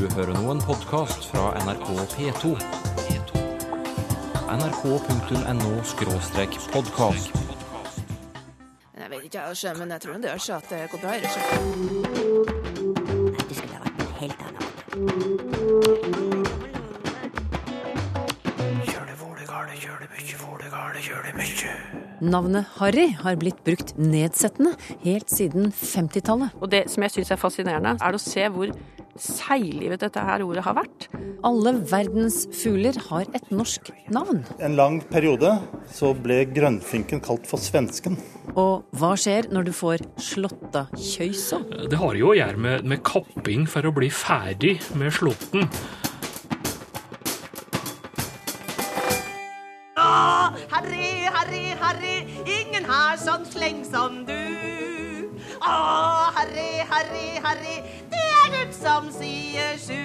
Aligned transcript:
Du 0.00 0.06
hører 0.16 0.32
nå 0.32 0.48
en 0.48 0.62
podkast 0.64 1.26
fra 1.28 1.50
NRK 1.60 1.88
P2. 2.14 2.56
nrk.no 4.48 5.72
podkast. 6.72 7.28
Jeg 8.96 9.10
vet 9.10 9.24
ikke, 9.28 9.42
jeg, 9.52 9.76
men 9.76 9.90
jeg 9.92 10.00
tror 10.00 10.12
det 10.22 10.30
gjør 10.30 10.40
seg 10.46 10.56
at 10.56 10.66
det 10.72 10.78
går 10.92 10.98
bra. 11.02 11.10
Nei, 11.10 11.20
Det 13.44 13.54
skulle 13.58 13.74
ha 13.74 13.80
vært 13.84 14.00
helt 14.22 14.38
annen 14.46 14.56
måte. 14.56 14.80
Navnet 22.20 22.64
Harry 22.78 23.06
har 23.20 23.36
blitt 23.40 23.60
brukt 23.68 23.92
nedsettende 24.00 24.72
helt 25.04 25.28
siden 25.32 25.72
50-tallet. 25.76 26.56
Og 26.60 26.72
det 26.72 26.86
som 26.92 27.04
jeg 27.04 27.18
syns 27.18 27.30
er 27.36 27.40
fascinerende, 27.40 27.96
er 28.00 28.16
å 28.16 28.20
se 28.20 28.48
hvor 28.52 28.72
seiglivet 29.18 30.02
dette 30.04 30.22
her 30.24 30.44
ordet 30.44 30.64
har 30.66 30.76
vært. 30.78 31.08
Alle 31.46 31.72
verdens 31.90 32.42
fugler 32.54 32.96
har 33.08 33.28
et 33.36 33.48
norsk 33.52 33.90
navn. 34.12 34.42
En 34.60 34.76
lang 34.78 35.00
periode 35.10 35.54
så 35.90 36.12
ble 36.14 36.42
grønnfinken 36.52 37.22
kalt 37.24 37.48
for 37.48 37.62
svensken. 37.62 38.18
Og 38.58 38.86
hva 38.98 39.14
skjer 39.18 39.50
når 39.54 39.70
du 39.70 39.72
får 39.76 40.04
slåttakjøysa? 40.30 41.62
Det 41.90 42.00
har 42.00 42.18
jo 42.18 42.32
å 42.32 42.36
gjøre 42.38 42.60
med, 42.60 42.86
med 42.88 43.02
kapping 43.06 43.66
for 43.70 43.86
å 43.86 43.94
bli 43.94 44.10
ferdig 44.12 44.78
med 44.98 45.14
slåtten. 45.14 45.68
Herre, 50.70 51.08
herre, 51.34 51.64
herre, 51.80 52.14
ingen 52.48 52.86
har 52.88 53.18
sånn 53.20 53.44
sleng 53.48 53.82
som 53.84 54.22
du. 54.28 54.38
Å, 55.60 55.74
herre, 56.36 56.68
herre, 56.88 57.26
Harry, 57.44 57.76
er 58.56 58.72
som 58.74 59.08
sier 59.14 59.78
sju. 59.80 60.00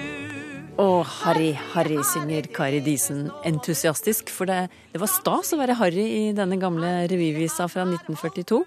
Og 0.76 1.06
Harry, 1.22 1.54
Harry, 1.72 1.96
synger 2.04 2.50
Kari 2.52 2.82
Disen 2.84 3.30
entusiastisk, 3.48 4.28
for 4.28 4.48
det, 4.50 4.66
det 4.92 5.00
var 5.00 5.08
stas 5.08 5.54
å 5.54 5.58
være 5.60 5.78
Harry 5.78 6.04
i 6.04 6.24
denne 6.36 6.58
gamle 6.60 7.06
revyvisa 7.08 7.64
fra 7.72 7.86
1942. 7.88 8.60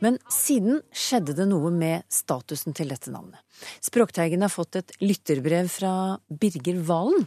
Men 0.00 0.16
siden 0.32 0.78
skjedde 0.94 1.34
det 1.36 1.48
noe 1.50 1.72
med 1.74 2.06
statusen 2.12 2.76
til 2.76 2.94
dette 2.94 3.10
navnet. 3.12 3.42
Språkteigen 3.84 4.46
har 4.46 4.52
fått 4.52 4.78
et 4.78 4.94
lytterbrev 5.02 5.68
fra 5.72 5.92
Birger 6.30 6.78
Valen. 6.86 7.26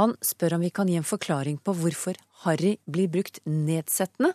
Han 0.00 0.16
spør 0.24 0.56
om 0.56 0.64
vi 0.64 0.72
kan 0.74 0.88
gi 0.90 0.96
en 0.98 1.06
forklaring 1.06 1.60
på 1.62 1.76
hvorfor 1.78 2.18
Harry 2.46 2.78
blir 2.88 3.12
brukt 3.12 3.42
nedsettende, 3.44 4.32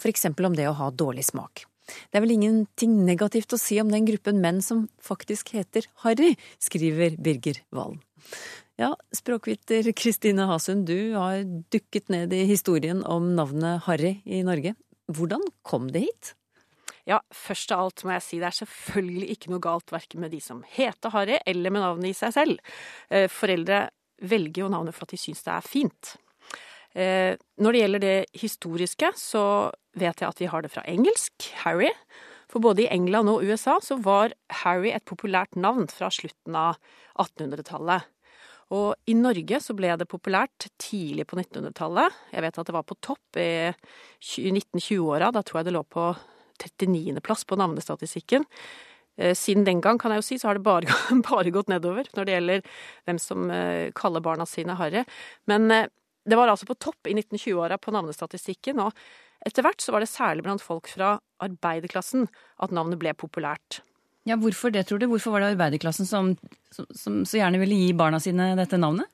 f.eks. 0.00 0.30
om 0.30 0.56
det 0.56 0.70
å 0.70 0.78
ha 0.78 0.88
dårlig 0.94 1.26
smak. 1.28 1.66
Det 2.10 2.18
er 2.18 2.24
vel 2.24 2.36
ingenting 2.36 2.96
negativt 3.06 3.54
å 3.56 3.60
si 3.60 3.78
om 3.82 3.90
den 3.92 4.08
gruppen 4.08 4.40
menn 4.42 4.62
som 4.64 4.86
faktisk 5.02 5.54
heter 5.56 5.88
Harry, 6.04 6.34
skriver 6.62 7.16
Birger 7.20 7.62
Valen. 7.74 8.00
Ja, 8.80 8.94
språkviter 9.12 9.90
Kristine 9.92 10.46
Hasund, 10.48 10.86
du 10.88 11.12
har 11.12 11.42
dukket 11.72 12.08
ned 12.08 12.32
i 12.32 12.46
historien 12.48 13.02
om 13.04 13.34
navnet 13.36 13.84
Harry 13.84 14.20
i 14.24 14.40
Norge. 14.46 14.72
Hvordan 15.10 15.44
kom 15.66 15.90
det 15.92 16.06
hit? 16.06 16.34
Ja, 17.08 17.18
først 17.34 17.72
av 17.74 17.84
alt 17.84 18.04
må 18.06 18.14
jeg 18.14 18.24
si 18.24 18.38
det 18.40 18.48
er 18.50 18.58
selvfølgelig 18.60 19.34
ikke 19.34 19.52
noe 19.52 19.64
galt 19.64 19.92
verken 19.92 20.22
med 20.24 20.32
de 20.34 20.40
som 20.44 20.62
heter 20.76 21.12
Harry, 21.14 21.38
eller 21.48 21.74
med 21.74 21.84
navnet 21.84 22.12
i 22.12 22.16
seg 22.16 22.34
selv. 22.36 22.74
Eh, 23.10 23.26
Foreldre 23.32 23.88
velger 24.30 24.64
jo 24.64 24.72
navnet 24.72 24.96
for 24.96 25.08
at 25.08 25.14
de 25.14 25.20
syns 25.20 25.42
det 25.44 25.54
er 25.54 25.66
fint. 25.66 26.14
Eh, 26.94 27.36
Når 27.60 27.72
det 27.72 27.80
gjelder 27.82 28.02
det 28.02 28.26
historiske, 28.40 29.12
så 29.16 29.70
vet 29.94 30.20
jeg 30.20 30.28
at 30.28 30.40
vi 30.40 30.48
har 30.50 30.62
det 30.62 30.72
fra 30.72 30.82
engelsk, 30.88 31.50
Harry. 31.64 31.90
For 32.50 32.62
både 32.62 32.82
i 32.82 32.90
England 32.90 33.30
og 33.30 33.44
USA 33.46 33.78
så 33.82 33.98
var 34.02 34.34
Harry 34.64 34.90
et 34.90 35.06
populært 35.06 35.54
navn 35.54 35.86
fra 35.90 36.10
slutten 36.10 36.56
av 36.58 36.80
1800-tallet. 37.18 38.08
Og 38.74 38.94
i 39.10 39.14
Norge 39.18 39.58
så 39.62 39.74
ble 39.74 39.90
det 39.98 40.06
populært 40.10 40.68
tidlig 40.78 41.26
på 41.30 41.38
1900-tallet. 41.38 42.14
Jeg 42.34 42.44
vet 42.44 42.58
at 42.58 42.68
det 42.68 42.74
var 42.74 42.86
på 42.86 42.98
topp 43.02 43.38
i 43.38 43.70
1920-åra. 44.22 45.32
Da 45.34 45.42
tror 45.42 45.60
jeg 45.60 45.70
det 45.70 45.74
lå 45.74 45.82
på 45.90 46.12
39.-plass 46.60 47.46
på 47.50 47.58
navnestatistikken. 47.58 48.46
Eh, 49.18 49.34
Siden 49.34 49.66
den 49.66 49.82
gang 49.82 49.98
kan 49.98 50.14
jeg 50.14 50.22
jo 50.22 50.26
si, 50.28 50.38
så 50.38 50.50
har 50.50 50.58
det 50.58 50.66
bare, 50.66 50.86
bare 51.30 51.54
gått 51.54 51.70
nedover 51.72 52.06
når 52.14 52.26
det 52.26 52.36
gjelder 52.36 52.62
hvem 53.08 53.18
som 53.22 53.50
eh, 53.54 53.90
kaller 53.96 54.22
barna 54.22 54.46
sine 54.46 54.78
Harry. 54.78 55.02
Men 55.50 55.70
det 56.28 56.36
var 56.36 56.50
altså 56.52 56.68
på 56.68 56.76
topp 56.78 57.08
i 57.08 57.14
1920-åra 57.16 57.78
på 57.80 57.94
navnestatistikken, 57.94 58.80
og 58.82 58.96
etter 59.46 59.64
hvert 59.64 59.80
så 59.80 59.94
var 59.94 60.04
det 60.04 60.10
særlig 60.10 60.44
blant 60.44 60.64
folk 60.64 60.90
fra 60.92 61.14
arbeiderklassen 61.40 62.26
at 62.60 62.74
navnet 62.76 63.00
ble 63.00 63.14
populært. 63.16 63.80
Ja, 64.28 64.36
Hvorfor 64.36 64.72
det, 64.72 64.84
tror 64.88 65.00
du? 65.00 65.08
Hvorfor 65.08 65.32
var 65.32 65.42
det 65.42 65.54
arbeiderklassen 65.54 66.06
som, 66.06 66.34
som, 66.74 66.86
som 66.92 67.22
så 67.24 67.40
gjerne 67.40 67.60
ville 67.62 67.78
gi 67.78 67.94
barna 67.96 68.20
sine 68.20 68.52
dette 68.58 68.78
navnet? 68.78 69.08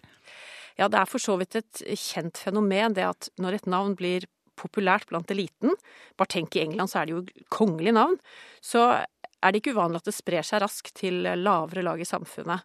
Ja, 0.76 0.90
det 0.92 0.98
er 0.98 1.08
for 1.08 1.22
så 1.22 1.38
vidt 1.40 1.56
et 1.56 1.84
kjent 1.96 2.40
fenomen, 2.42 2.96
det 2.96 3.06
at 3.06 3.30
når 3.40 3.60
et 3.60 3.70
navn 3.70 3.94
blir 3.96 4.26
populært 4.58 5.06
blant 5.08 5.30
eliten, 5.32 5.76
bare 6.18 6.32
tenk 6.32 6.56
i 6.56 6.64
England 6.64 6.90
så 6.90 7.00
er 7.00 7.08
det 7.08 7.14
jo 7.14 7.46
kongelig 7.52 7.94
navn, 7.96 8.16
så 8.64 8.88
er 8.96 9.52
det 9.52 9.60
ikke 9.60 9.76
uvanlig 9.76 10.02
at 10.02 10.10
det 10.10 10.16
sprer 10.16 10.46
seg 10.46 10.62
raskt 10.64 10.94
til 11.00 11.22
lavere 11.38 11.84
lag 11.84 12.00
i 12.00 12.08
samfunnet. 12.08 12.64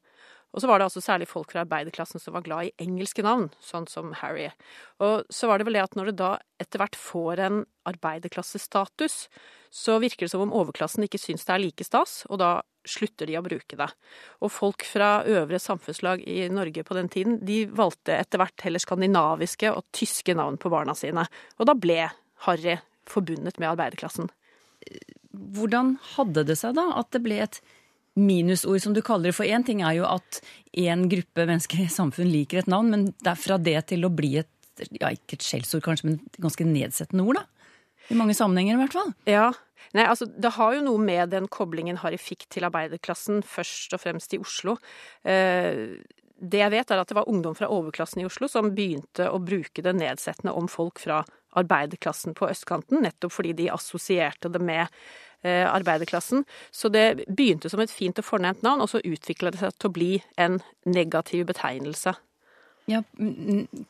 Og 0.52 0.62
så 0.62 0.68
var 0.68 0.80
det 0.80 0.90
altså 0.90 1.04
særlig 1.04 1.30
folk 1.32 1.54
fra 1.54 1.64
arbeiderklassen 1.64 2.20
som 2.20 2.36
var 2.36 2.44
glad 2.44 2.68
i 2.68 2.74
engelske 2.84 3.24
navn, 3.24 3.48
sånn 3.64 3.88
som 3.88 4.12
Harry. 4.20 4.50
Og 5.04 5.24
så 5.32 5.48
var 5.48 5.60
det 5.60 5.68
vel 5.68 5.80
det 5.80 5.86
at 5.86 5.96
når 5.96 6.12
det 6.12 6.18
da 6.20 6.32
etter 6.62 6.82
hvert 6.82 6.98
får 7.00 7.44
en 7.46 7.62
arbeiderklassestatus, 7.88 9.16
så 9.72 9.96
virker 10.04 10.28
det 10.28 10.34
som 10.34 10.44
om 10.44 10.52
overklassen 10.60 11.08
ikke 11.08 11.22
syns 11.22 11.48
det 11.48 11.56
er 11.56 11.64
like 11.64 11.88
stas, 11.88 12.22
og 12.28 12.42
da 12.44 12.52
slutter 12.88 13.30
de 13.30 13.38
å 13.40 13.44
bruke 13.46 13.78
det. 13.80 13.88
Og 14.44 14.52
folk 14.52 14.84
fra 14.88 15.22
øvre 15.30 15.60
samfunnslag 15.62 16.26
i 16.28 16.50
Norge 16.52 16.84
på 16.84 16.98
den 16.98 17.10
tiden, 17.14 17.40
de 17.46 17.64
valgte 17.72 18.18
etter 18.18 18.42
hvert 18.42 18.66
heller 18.66 18.84
skandinaviske 18.84 19.72
og 19.72 19.86
tyske 19.96 20.36
navn 20.36 20.60
på 20.60 20.72
barna 20.74 20.98
sine. 20.98 21.28
Og 21.62 21.70
da 21.70 21.78
ble 21.78 22.10
Harry 22.48 22.80
forbundet 23.10 23.60
med 23.62 23.72
arbeiderklassen. 23.72 24.32
Hvordan 25.32 25.96
hadde 26.18 26.44
det 26.50 26.58
seg 26.60 26.76
da 26.76 26.90
at 27.00 27.14
det 27.16 27.22
ble 27.24 27.40
et 27.46 27.62
minusord, 28.20 28.82
som 28.84 28.96
du 28.96 29.02
kaller 29.06 29.30
det? 29.30 29.38
For 29.38 29.48
én 29.48 29.66
ting 29.68 29.84
er 29.86 30.00
jo 30.00 30.08
at 30.10 30.42
én 30.78 31.08
gruppe 31.12 31.46
mennesker 31.48 31.86
i 31.86 31.92
samfunn 31.92 32.32
liker 32.32 32.62
et 32.62 32.72
navn, 32.72 32.92
men 32.92 33.10
det 33.12 33.34
er 33.34 33.40
fra 33.40 33.60
det 33.62 33.78
til 33.92 34.08
å 34.08 34.14
bli 34.14 34.36
et 34.42 34.50
ja, 34.90 35.12
ikke 35.12 35.38
et 35.38 35.46
skjellsord 35.46 35.84
kanskje, 35.86 36.08
men 36.08 36.22
et 36.26 36.40
ganske 36.42 36.66
nedsettende 36.66 37.26
ord, 37.28 37.42
da. 37.42 37.76
I 38.12 38.18
mange 38.18 38.36
sammenhenger, 38.36 38.76
i 38.76 38.82
hvert 38.82 38.96
fall. 38.98 39.12
Ja. 39.30 39.50
Nei, 39.96 40.06
altså, 40.08 40.26
det 40.26 40.54
har 40.56 40.76
jo 40.76 40.86
noe 40.86 41.02
med 41.04 41.32
den 41.34 41.48
koblingen 41.52 42.00
Harry 42.02 42.20
fikk 42.22 42.48
til 42.52 42.66
arbeiderklassen, 42.68 43.42
først 43.46 43.94
og 43.96 44.02
fremst 44.04 44.34
i 44.36 44.40
Oslo. 44.42 44.78
Eh, 45.28 46.00
det 46.42 46.62
jeg 46.64 46.74
vet, 46.74 46.92
er 46.92 47.02
at 47.02 47.12
det 47.12 47.18
var 47.18 47.30
ungdom 47.30 47.56
fra 47.58 47.70
overklassen 47.72 48.24
i 48.24 48.26
Oslo 48.26 48.50
som 48.50 48.72
begynte 48.76 49.28
å 49.30 49.42
bruke 49.44 49.84
det 49.86 49.94
nedsettende 50.00 50.56
om 50.58 50.70
folk 50.72 51.02
fra 51.04 51.22
arbeiderklassen 51.60 52.34
på 52.38 52.48
østkanten, 52.50 53.04
nettopp 53.04 53.36
fordi 53.36 53.52
de 53.58 53.68
assosierte 53.74 54.50
det 54.50 54.62
med 54.64 54.88
arbeiderklassen. 55.44 56.44
Så 56.72 56.92
det 56.94 57.26
begynte 57.28 57.70
som 57.72 57.82
et 57.82 57.94
fint 57.94 58.20
og 58.22 58.28
fornemt 58.28 58.62
navn, 58.66 58.84
og 58.84 58.92
så 58.92 59.02
utvikla 59.02 59.54
det 59.54 59.62
seg 59.64 59.74
til 59.78 59.90
å 59.90 59.96
bli 59.96 60.12
en 60.42 60.60
negativ 60.86 61.48
betegnelse. 61.50 62.14
Ja, 62.90 63.02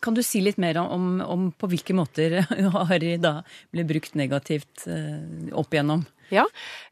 kan 0.03 0.15
du 0.15 0.21
si 0.25 0.41
litt 0.43 0.59
mer 0.59 0.77
om, 0.81 1.21
om 1.23 1.45
på 1.55 1.69
hvilke 1.71 1.95
måter 1.95 2.41
Harry 2.91 3.15
da 3.21 3.39
ble 3.71 3.85
brukt 3.87 4.17
negativt 4.19 4.85
eh, 4.91 5.53
opp 5.57 5.71
igjennom? 5.73 6.03
Ja. 6.31 6.43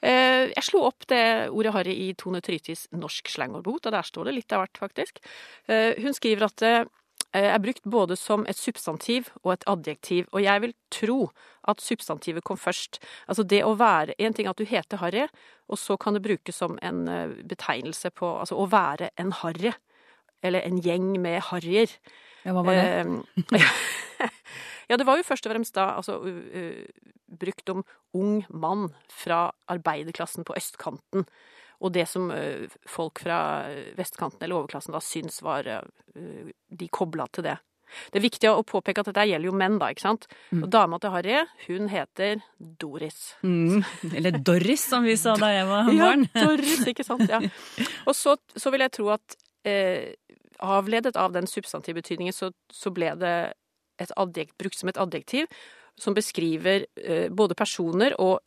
Eh, 0.03 0.47
jeg 0.51 0.65
slo 0.67 0.85
opp 0.87 1.07
det 1.11 1.49
ordet 1.51 1.73
harry 1.75 1.95
i 2.07 2.13
Tone 2.19 2.41
Trytis 2.43 2.87
norsk 2.95 3.29
slangordbok, 3.31 3.85
og 3.85 3.95
der 3.95 4.07
står 4.07 4.29
det 4.29 4.37
litt 4.37 4.55
av 4.55 4.63
hvert, 4.63 4.79
faktisk. 4.87 5.21
Eh, 5.67 5.99
hun 5.99 6.15
skriver 6.15 6.47
at 6.49 6.65
er 7.33 7.61
brukt 7.61 7.83
både 7.85 8.15
som 8.17 8.45
et 8.49 8.57
substantiv 8.57 9.27
og 9.43 9.53
et 9.53 9.65
adjektiv, 9.69 10.25
og 10.33 10.41
jeg 10.41 10.61
vil 10.63 10.73
tro 10.89 11.19
at 11.69 11.81
substantivet 11.81 12.43
kom 12.43 12.57
først. 12.57 12.97
Altså 13.27 13.43
det 13.43 13.61
å 13.63 13.75
være 13.77 14.15
En 14.17 14.33
ting 14.33 14.47
er 14.47 14.55
at 14.55 14.57
du 14.57 14.65
heter 14.65 14.97
Harry, 14.97 15.27
og 15.69 15.77
så 15.77 15.97
kan 15.97 16.17
det 16.17 16.23
brukes 16.25 16.55
som 16.55 16.79
en 16.81 17.05
betegnelse 17.45 18.09
på 18.09 18.31
Altså 18.39 18.57
å 18.57 18.65
være 18.65 19.11
en 19.17 19.31
harry. 19.31 19.73
Eller 20.41 20.65
en 20.65 20.79
gjeng 20.81 21.21
med 21.21 21.41
harryer. 21.51 21.91
Ja, 22.45 22.53
hva 22.55 22.63
var 22.63 22.77
det? 22.79 23.21
ja, 24.89 24.97
det 24.97 25.05
var 25.05 25.19
jo 25.19 25.27
først 25.27 25.45
og 25.45 25.53
fremst 25.53 25.75
da 25.75 25.91
altså 25.99 26.19
uh, 26.23 26.83
brukt 27.39 27.69
om 27.69 27.83
ung 28.17 28.45
mann 28.49 28.89
fra 29.11 29.49
arbeiderklassen 29.69 30.47
på 30.47 30.55
østkanten. 30.57 31.27
Og 31.79 31.93
det 31.95 32.05
som 32.11 32.29
uh, 32.31 32.67
folk 32.89 33.21
fra 33.23 33.39
vestkanten 33.97 34.43
eller 34.43 34.61
overklassen 34.61 34.95
da 34.95 35.01
syns 35.03 35.41
var 35.45 35.67
uh, 35.69 36.51
De 36.69 36.87
kobla 36.91 37.29
til 37.31 37.47
det. 37.47 37.57
Det 38.09 38.19
er 38.19 38.25
viktig 38.25 38.49
å 38.51 38.63
påpeke 38.67 39.01
at 39.01 39.09
dette 39.09 39.25
gjelder 39.29 39.49
jo 39.49 39.55
menn, 39.57 39.77
da, 39.81 39.89
ikke 39.93 40.03
sant. 40.03 40.27
Mm. 40.53 40.63
Og 40.65 40.71
dama 40.73 40.99
til 41.01 41.13
Harry, 41.13 41.37
hun 41.65 41.89
heter 41.91 42.43
Doris. 42.57 43.19
Mm. 43.41 43.81
Eller 44.13 44.37
Doris, 44.37 44.85
som 44.91 45.07
vi 45.07 45.15
sa 45.19 45.35
da 45.39 45.51
jeg 45.53 45.67
var 45.69 45.89
barn. 46.03 46.27
ja, 46.29 46.43
Doris, 46.45 46.83
ikke 46.91 47.05
sant. 47.07 47.25
Ja. 47.29 47.41
Og 48.05 48.15
så, 48.17 48.37
så 48.55 48.73
vil 48.73 48.85
jeg 48.85 48.93
tro 48.99 49.09
at 49.15 49.37
eh, 49.67 50.13
avledet 50.59 51.15
av 51.19 51.33
den 51.35 51.49
substantivbetydningen, 51.49 52.35
så, 52.35 52.51
så 52.69 52.93
ble 52.93 53.15
det 53.19 53.35
et 53.99 54.13
adjekt, 54.19 54.55
brukt 54.59 54.79
som 54.79 54.91
et 54.91 55.01
adjektiv 55.01 55.49
som 55.99 56.15
beskriver 56.15 56.85
eh, 56.95 57.27
både 57.31 57.57
personer 57.59 58.15
og 58.23 58.39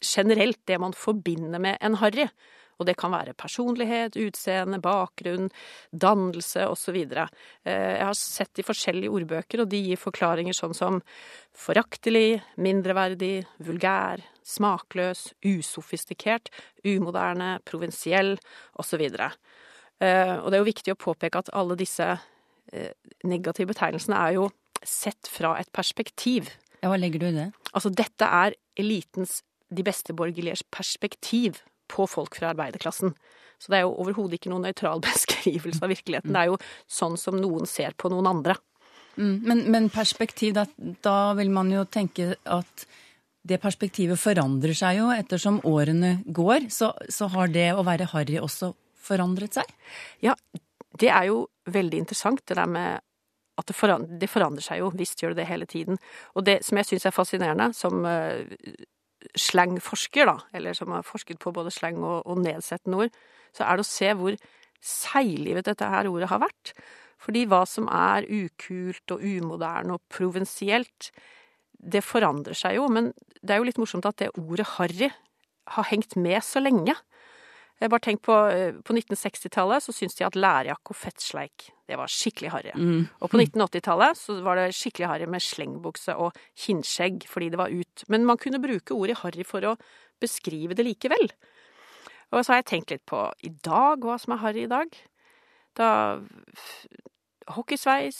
generelt 0.00 0.60
det 0.68 0.78
man 0.80 0.94
forbinder 0.96 1.60
med 1.60 1.76
en 1.84 1.98
harry. 2.00 2.28
Og 2.76 2.88
det 2.88 2.96
kan 3.00 3.12
være 3.14 3.32
personlighet, 3.38 4.18
utseende, 4.20 4.78
bakgrunn, 4.84 5.48
dannelse 5.92 6.66
osv. 6.68 6.98
Jeg 7.00 8.04
har 8.04 8.16
sett 8.18 8.60
i 8.60 8.66
forskjellige 8.66 9.12
ordbøker, 9.16 9.62
og 9.64 9.70
de 9.72 9.80
gir 9.88 10.00
forklaringer 10.00 10.56
sånn 10.56 10.76
som 10.76 11.00
foraktelig, 11.56 12.42
mindreverdig, 12.60 13.46
vulgær, 13.64 14.20
smakløs, 14.46 15.30
usofistikert, 15.46 16.52
umoderne, 16.84 17.56
provinsiell 17.64 18.36
osv. 18.76 19.06
Og 19.08 20.48
det 20.52 20.54
er 20.54 20.60
jo 20.60 20.68
viktig 20.68 20.92
å 20.92 21.00
påpeke 21.00 21.40
at 21.40 21.52
alle 21.56 21.78
disse 21.80 22.12
negative 23.24 23.72
betegnelsene 23.72 24.20
er 24.20 24.36
jo 24.36 24.50
sett 24.84 25.30
fra 25.32 25.54
et 25.60 25.70
perspektiv. 25.74 26.50
Ja, 26.82 26.90
Hva 26.92 26.98
legger 27.00 27.22
du 27.22 27.30
i 27.30 27.36
det? 27.38 27.48
Altså, 27.72 27.88
dette 27.88 28.28
er 28.28 28.56
elitens, 28.78 29.40
de 29.66 29.82
beste 29.82 30.14
borgerliges 30.14 30.62
perspektiv 30.70 31.56
på 31.90 32.06
folk 32.10 32.38
fra 32.38 32.52
arbeiderklassen. 32.52 33.14
Så 33.58 33.72
det 33.72 33.78
er 33.78 33.86
jo 33.86 33.96
overhodet 34.02 34.38
ikke 34.38 34.52
noen 34.52 34.66
nøytral 34.68 35.02
beskrivelse 35.06 35.82
av 35.84 35.92
virkeligheten. 35.92 36.34
Det 36.34 36.42
er 36.42 36.52
jo 36.52 36.60
sånn 36.98 37.16
som 37.20 37.38
noen 37.40 37.68
ser 37.70 37.96
på 37.98 38.12
noen 38.12 38.30
andre. 38.30 38.58
Mm, 39.16 39.36
men, 39.48 39.64
men, 39.72 39.88
perspektiv, 39.88 40.52
da, 40.58 40.66
da, 41.04 41.32
vil 41.38 41.50
man 41.52 41.70
jo 41.72 41.86
tenke 41.88 42.34
at 42.44 42.86
det 43.46 43.60
perspektivet 43.62 44.18
forandrer 44.20 44.76
seg 44.76 44.98
jo 44.98 45.08
ettersom 45.14 45.62
årene 45.64 46.18
går. 46.26 46.68
Så, 46.74 46.90
så 47.08 47.30
har 47.32 47.48
det 47.52 47.70
å 47.72 47.84
være 47.86 48.10
harry 48.12 48.36
også 48.42 48.74
forandret 49.06 49.56
seg? 49.56 49.70
Ja, 50.24 50.34
det 51.00 51.12
er 51.12 51.30
jo 51.30 51.46
veldig 51.70 52.02
interessant, 52.04 52.42
det 52.44 52.58
der 52.58 52.68
med 52.68 53.00
at 53.56 53.70
det 53.70 53.76
forandrer, 53.76 54.18
det 54.20 54.28
forandrer, 54.28 54.64
seg 54.64 54.82
jo. 54.82 54.90
Visst 54.98 55.22
gjør 55.22 55.32
det 55.32 55.44
det 55.44 55.48
hele 55.48 55.68
tiden. 55.70 56.00
Og 56.36 56.44
det 56.44 56.58
som 56.66 56.76
jeg 56.76 56.90
syns 56.90 57.06
er 57.08 57.14
fascinerende, 57.16 57.70
som 57.76 58.04
uh, 58.04 58.44
slangforsker, 59.34 60.28
da, 60.28 60.36
eller 60.56 60.76
som 60.76 60.92
har 60.94 61.06
forsket 61.06 61.40
på 61.42 61.52
både 61.54 61.72
slang 61.74 61.98
og, 62.02 62.22
og 62.26 62.40
nedsettende 62.44 63.06
ord, 63.06 63.18
så 63.56 63.64
er 63.64 63.76
det 63.76 63.86
å 63.86 63.88
se 63.88 64.12
hvor 64.18 64.38
seiglivet 64.84 65.66
dette 65.68 65.88
her 65.90 66.08
ordet 66.10 66.30
har 66.30 66.42
vært. 66.44 66.74
Fordi 67.22 67.46
hva 67.48 67.62
som 67.68 67.88
er 67.90 68.26
ukult 68.28 69.14
og 69.14 69.24
umoderne 69.24 69.96
og 69.96 70.04
provinsielt, 70.12 71.10
det 71.76 72.04
forandrer 72.04 72.56
seg 72.56 72.76
jo. 72.78 72.86
Men 72.92 73.10
det 73.40 73.54
er 73.54 73.62
jo 73.62 73.68
litt 73.68 73.80
morsomt 73.80 74.06
at 74.08 74.20
det 74.20 74.34
ordet 74.36 74.68
harry 74.76 75.10
har 75.76 75.88
hengt 75.90 76.16
med 76.20 76.44
så 76.44 76.62
lenge. 76.62 76.94
Jeg 77.76 77.92
bare 77.92 78.04
tenk 78.06 78.22
på, 78.24 78.34
på 78.88 78.94
1960-tallet 78.96 79.84
så 79.84 79.92
syntes 79.92 80.16
de 80.16 80.24
at 80.24 80.38
lærjakke 80.38 80.94
og 80.94 80.96
fettsleik, 80.96 81.66
det 81.90 81.98
var 82.00 82.08
skikkelig 82.08 82.52
harry. 82.54 82.72
Mm. 82.72 83.02
Og 83.20 83.30
på 83.30 83.36
1980-tallet 83.36 84.16
så 84.16 84.38
var 84.46 84.56
det 84.56 84.70
skikkelig 84.78 85.10
harry 85.10 85.28
med 85.28 85.44
slengbukse 85.44 86.14
og 86.16 86.38
kinnskjegg 86.64 87.26
fordi 87.28 87.50
det 87.52 87.60
var 87.60 87.74
ut. 87.74 88.06
Men 88.12 88.24
man 88.28 88.40
kunne 88.40 88.62
bruke 88.62 88.96
ordet 88.96 89.20
harry 89.20 89.44
for 89.44 89.66
å 89.68 89.74
beskrive 90.24 90.76
det 90.78 90.86
likevel. 90.88 91.28
Og 92.32 92.40
så 92.40 92.54
har 92.54 92.62
jeg 92.62 92.70
tenkt 92.72 92.94
litt 92.94 93.04
på 93.08 93.20
i 93.44 93.52
dag, 93.52 94.00
hva 94.02 94.16
som 94.18 94.34
er 94.34 94.42
harry 94.42 94.64
i 94.64 94.72
dag. 94.72 94.96
Da 95.76 95.90
Hockeysveis 97.52 98.18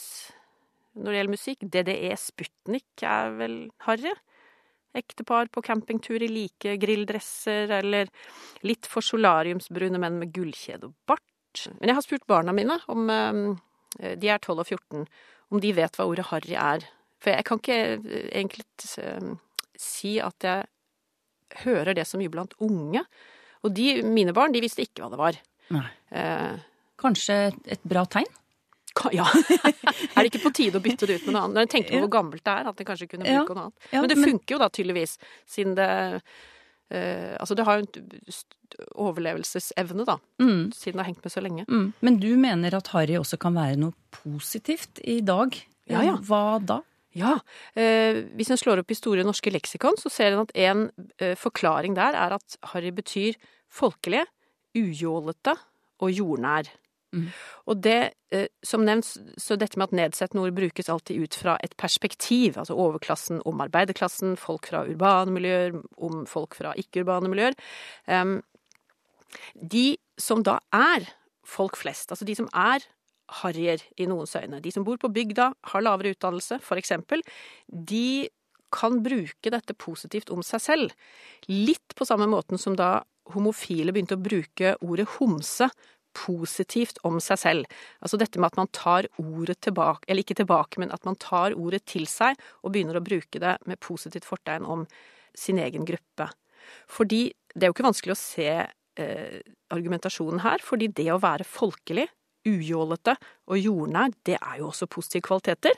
Når 0.95 1.11
det 1.11 1.17
gjelder 1.19 1.33
musikk, 1.33 1.65
DDE 1.73 2.13
Sputnik 2.21 3.03
er 3.05 3.33
vel 3.41 3.57
harry. 3.89 4.13
Ektepar 4.97 5.51
på 5.53 5.63
campingtur 5.65 6.23
i 6.25 6.29
like 6.33 6.77
grilldresser, 6.81 7.71
eller 7.79 8.09
litt 8.67 8.89
for 8.91 9.05
solariumsbrune 9.05 10.01
menn 10.03 10.19
med 10.23 10.33
gullkjede 10.35 10.89
og 10.89 10.95
bart. 11.09 11.67
Men 11.81 11.91
jeg 11.91 11.99
har 11.99 12.05
spurt 12.05 12.27
barna 12.29 12.53
mine, 12.57 12.79
om 12.93 13.07
de 13.09 14.29
er 14.29 14.41
12 14.43 14.59
og 14.61 14.67
14, 14.67 15.07
om 15.53 15.61
de 15.63 15.73
vet 15.77 15.97
hva 15.97 16.07
ordet 16.09 16.27
harry 16.33 16.57
er. 16.59 16.85
For 17.23 17.33
jeg 17.33 17.47
kan 17.49 17.61
ikke 17.63 17.79
egentlig 18.29 18.67
si 19.81 20.17
at 20.21 20.45
jeg 20.45 20.67
hører 21.65 21.97
det 21.97 22.05
så 22.09 22.19
mye 22.21 22.33
blant 22.33 22.57
unge. 22.65 23.05
Og 23.65 23.73
de, 23.77 24.03
mine 24.05 24.35
barn, 24.37 24.53
de 24.53 24.61
visste 24.65 24.85
ikke 24.85 25.05
hva 25.05 25.13
det 25.13 25.21
var. 25.21 25.39
Nei. 25.75 25.87
Eh, 26.13 26.59
Kanskje 27.01 27.35
et 27.69 27.83
bra 27.89 28.05
tegn? 28.09 28.29
Ja. 29.15 29.27
er 30.15 30.25
det 30.25 30.31
ikke 30.31 30.45
på 30.47 30.53
tide 30.57 30.81
å 30.81 30.85
bytte 30.85 31.09
det 31.09 31.21
ut 31.21 31.29
med 31.29 31.37
noe 31.37 31.47
annet? 31.47 31.57
Når 31.57 31.67
jeg 31.67 31.73
tenker 31.75 31.95
på 31.97 32.03
hvor 32.07 32.13
gammelt 32.17 32.45
det 32.47 32.53
er, 32.53 32.69
at 32.71 32.81
det 32.81 32.87
kanskje 32.89 33.09
kunne 33.13 33.29
bruke 33.29 33.57
noe 33.57 33.69
annet. 33.69 33.89
Men 33.95 34.11
det 34.13 34.19
funker 34.21 34.57
jo 34.57 34.61
da 34.63 34.69
tydeligvis, 34.73 35.17
siden 35.57 35.77
det 35.79 35.89
uh, 36.23 37.33
Altså 37.41 37.57
det 37.59 37.67
har 37.67 37.81
jo 37.81 37.87
en 37.87 38.41
overlevelsesevne, 39.07 40.07
da. 40.09 40.19
Mm. 40.43 40.73
Siden 40.75 40.99
det 40.99 41.05
har 41.05 41.11
hengt 41.11 41.25
med 41.27 41.35
så 41.35 41.43
lenge. 41.45 41.67
Mm. 41.69 41.89
Men 42.07 42.21
du 42.23 42.29
mener 42.41 42.77
at 42.79 42.93
harry 42.95 43.17
også 43.19 43.39
kan 43.43 43.57
være 43.59 43.79
noe 43.81 43.97
positivt 44.23 45.03
i 45.05 45.21
dag? 45.25 45.57
Ja, 45.91 46.03
ja. 46.07 46.17
Hva 46.27 46.59
da? 46.63 46.81
Ja. 47.17 47.39
Uh, 47.77 48.25
hvis 48.37 48.53
en 48.53 48.61
slår 48.61 48.83
opp 48.83 48.93
i 48.93 48.99
Store 48.99 49.25
norske 49.27 49.53
leksikon, 49.53 49.99
så 50.01 50.13
ser 50.13 50.35
en 50.35 50.45
at 50.45 50.57
en 50.69 50.89
uh, 51.23 51.35
forklaring 51.39 51.97
der 51.99 52.19
er 52.19 52.37
at 52.37 52.59
harry 52.73 52.93
betyr 52.95 53.39
folkelig, 53.73 54.25
ujålete 54.77 55.57
og 56.05 56.13
jordnær. 56.13 56.69
Mm. 57.17 57.29
Og 57.73 57.83
det, 57.83 57.99
eh, 58.35 58.47
som 58.67 58.85
nevnt, 58.87 59.09
så 59.41 59.57
dette 59.59 59.81
med 59.81 59.89
at 59.89 59.97
nedsettende 59.97 60.45
ord 60.45 60.57
brukes 60.57 60.91
alltid 60.93 61.25
ut 61.25 61.39
fra 61.43 61.57
et 61.65 61.77
perspektiv, 61.81 62.59
altså 62.61 62.77
overklassen 62.77 63.41
om 63.49 63.63
arbeiderklassen, 63.65 64.37
folk 64.41 64.69
fra 64.71 64.85
urbane 64.87 65.33
miljøer, 65.35 65.81
om 65.97 66.27
folk 66.31 66.59
fra 66.59 66.75
ikke-urbane 66.79 67.33
miljøer. 67.33 67.57
Um, 68.07 68.39
de 69.57 69.97
som 70.21 70.45
da 70.47 70.61
er 70.75 71.09
folk 71.47 71.77
flest, 71.79 72.13
altså 72.13 72.27
de 72.29 72.37
som 72.39 72.49
er 72.55 72.85
harrier 73.43 73.83
i 73.99 74.07
noens 74.07 74.37
øyne, 74.39 74.63
de 74.63 74.71
som 74.71 74.85
bor 74.87 74.99
på 75.03 75.11
bygda, 75.11 75.51
har 75.73 75.83
lavere 75.83 76.15
utdannelse, 76.15 76.61
for 76.63 76.79
eksempel, 76.79 77.25
de 77.67 78.29
kan 78.75 79.01
bruke 79.03 79.51
dette 79.51 79.75
positivt 79.79 80.31
om 80.35 80.43
seg 80.47 80.63
selv. 80.63 80.95
Litt 81.51 81.95
på 81.97 82.07
samme 82.07 82.29
måten 82.31 82.59
som 82.61 82.77
da 82.79 83.01
homofile 83.35 83.95
begynte 83.95 84.19
å 84.19 84.23
bruke 84.23 84.75
ordet 84.85 85.09
homse 85.17 85.69
positivt 86.17 86.99
om 87.07 87.19
seg 87.23 87.41
selv. 87.41 87.77
Altså 88.01 88.19
dette 88.21 88.41
med 88.41 88.53
at 88.53 88.61
man 88.61 88.73
tar 88.75 89.09
ordet 89.21 89.59
tilbake, 89.67 90.09
eller 90.09 90.25
ikke 90.25 90.39
tilbake, 90.41 90.81
men 90.83 90.95
at 90.95 91.05
man 91.09 91.19
tar 91.21 91.57
ordet 91.57 91.85
til 91.89 92.09
seg 92.11 92.39
og 92.63 92.73
begynner 92.75 92.99
å 92.99 93.05
bruke 93.05 93.43
det 93.43 93.57
med 93.69 93.83
positivt 93.85 94.29
fortegn 94.29 94.65
om 94.65 94.87
sin 95.37 95.61
egen 95.61 95.87
gruppe. 95.89 96.31
Fordi 96.91 97.29
det 97.55 97.65
er 97.65 97.71
jo 97.71 97.77
ikke 97.77 97.89
vanskelig 97.89 98.17
å 98.17 98.21
se 98.21 98.51
eh, 98.51 99.41
argumentasjonen 99.75 100.43
her, 100.45 100.63
fordi 100.65 100.89
det 100.97 101.11
å 101.13 101.21
være 101.23 101.47
folkelig, 101.49 102.09
ujålete 102.47 103.17
og 103.51 103.59
jordnær, 103.59 104.13
det 104.27 104.37
er 104.39 104.61
jo 104.61 104.71
også 104.71 104.87
positive 104.91 105.25
kvaliteter. 105.27 105.75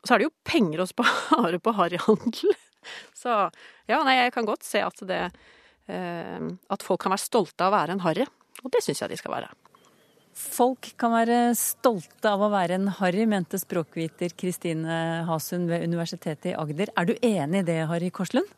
Og 0.00 0.08
så 0.08 0.14
er 0.14 0.22
det 0.22 0.26
jo 0.26 0.36
penger 0.48 0.82
å 0.82 0.88
spare 0.90 1.60
på 1.62 1.76
harryhandel. 1.76 2.56
Så 3.12 3.28
ja, 3.90 3.98
nei, 4.06 4.14
jeg 4.16 4.32
kan 4.32 4.46
godt 4.48 4.64
se 4.64 4.80
at 4.80 5.02
det 5.04 5.18
eh, 5.92 6.46
At 6.72 6.80
folk 6.80 7.02
kan 7.04 7.12
være 7.12 7.20
stolte 7.20 7.66
av 7.66 7.74
å 7.74 7.76
være 7.76 7.92
en 7.92 8.00
harry. 8.06 8.24
Og 8.64 8.72
det 8.72 8.80
syns 8.84 9.02
jeg 9.02 9.12
de 9.12 9.18
skal 9.20 9.34
være. 9.34 9.50
Folk 10.36 10.92
kan 11.00 11.12
være 11.12 11.40
stolte 11.58 12.30
av 12.30 12.44
å 12.46 12.52
være 12.52 12.78
en 12.78 12.88
harry, 13.00 13.26
mente 13.28 13.58
språkviter 13.60 14.32
Kristine 14.38 15.24
Hasund 15.28 15.68
ved 15.70 15.84
Universitetet 15.84 16.52
i 16.52 16.56
Agder. 16.56 16.94
Er 16.96 17.10
du 17.10 17.14
enig 17.18 17.64
i 17.64 17.68
det, 17.72 17.82
Harry 17.90 18.12
Korslund? 18.14 18.48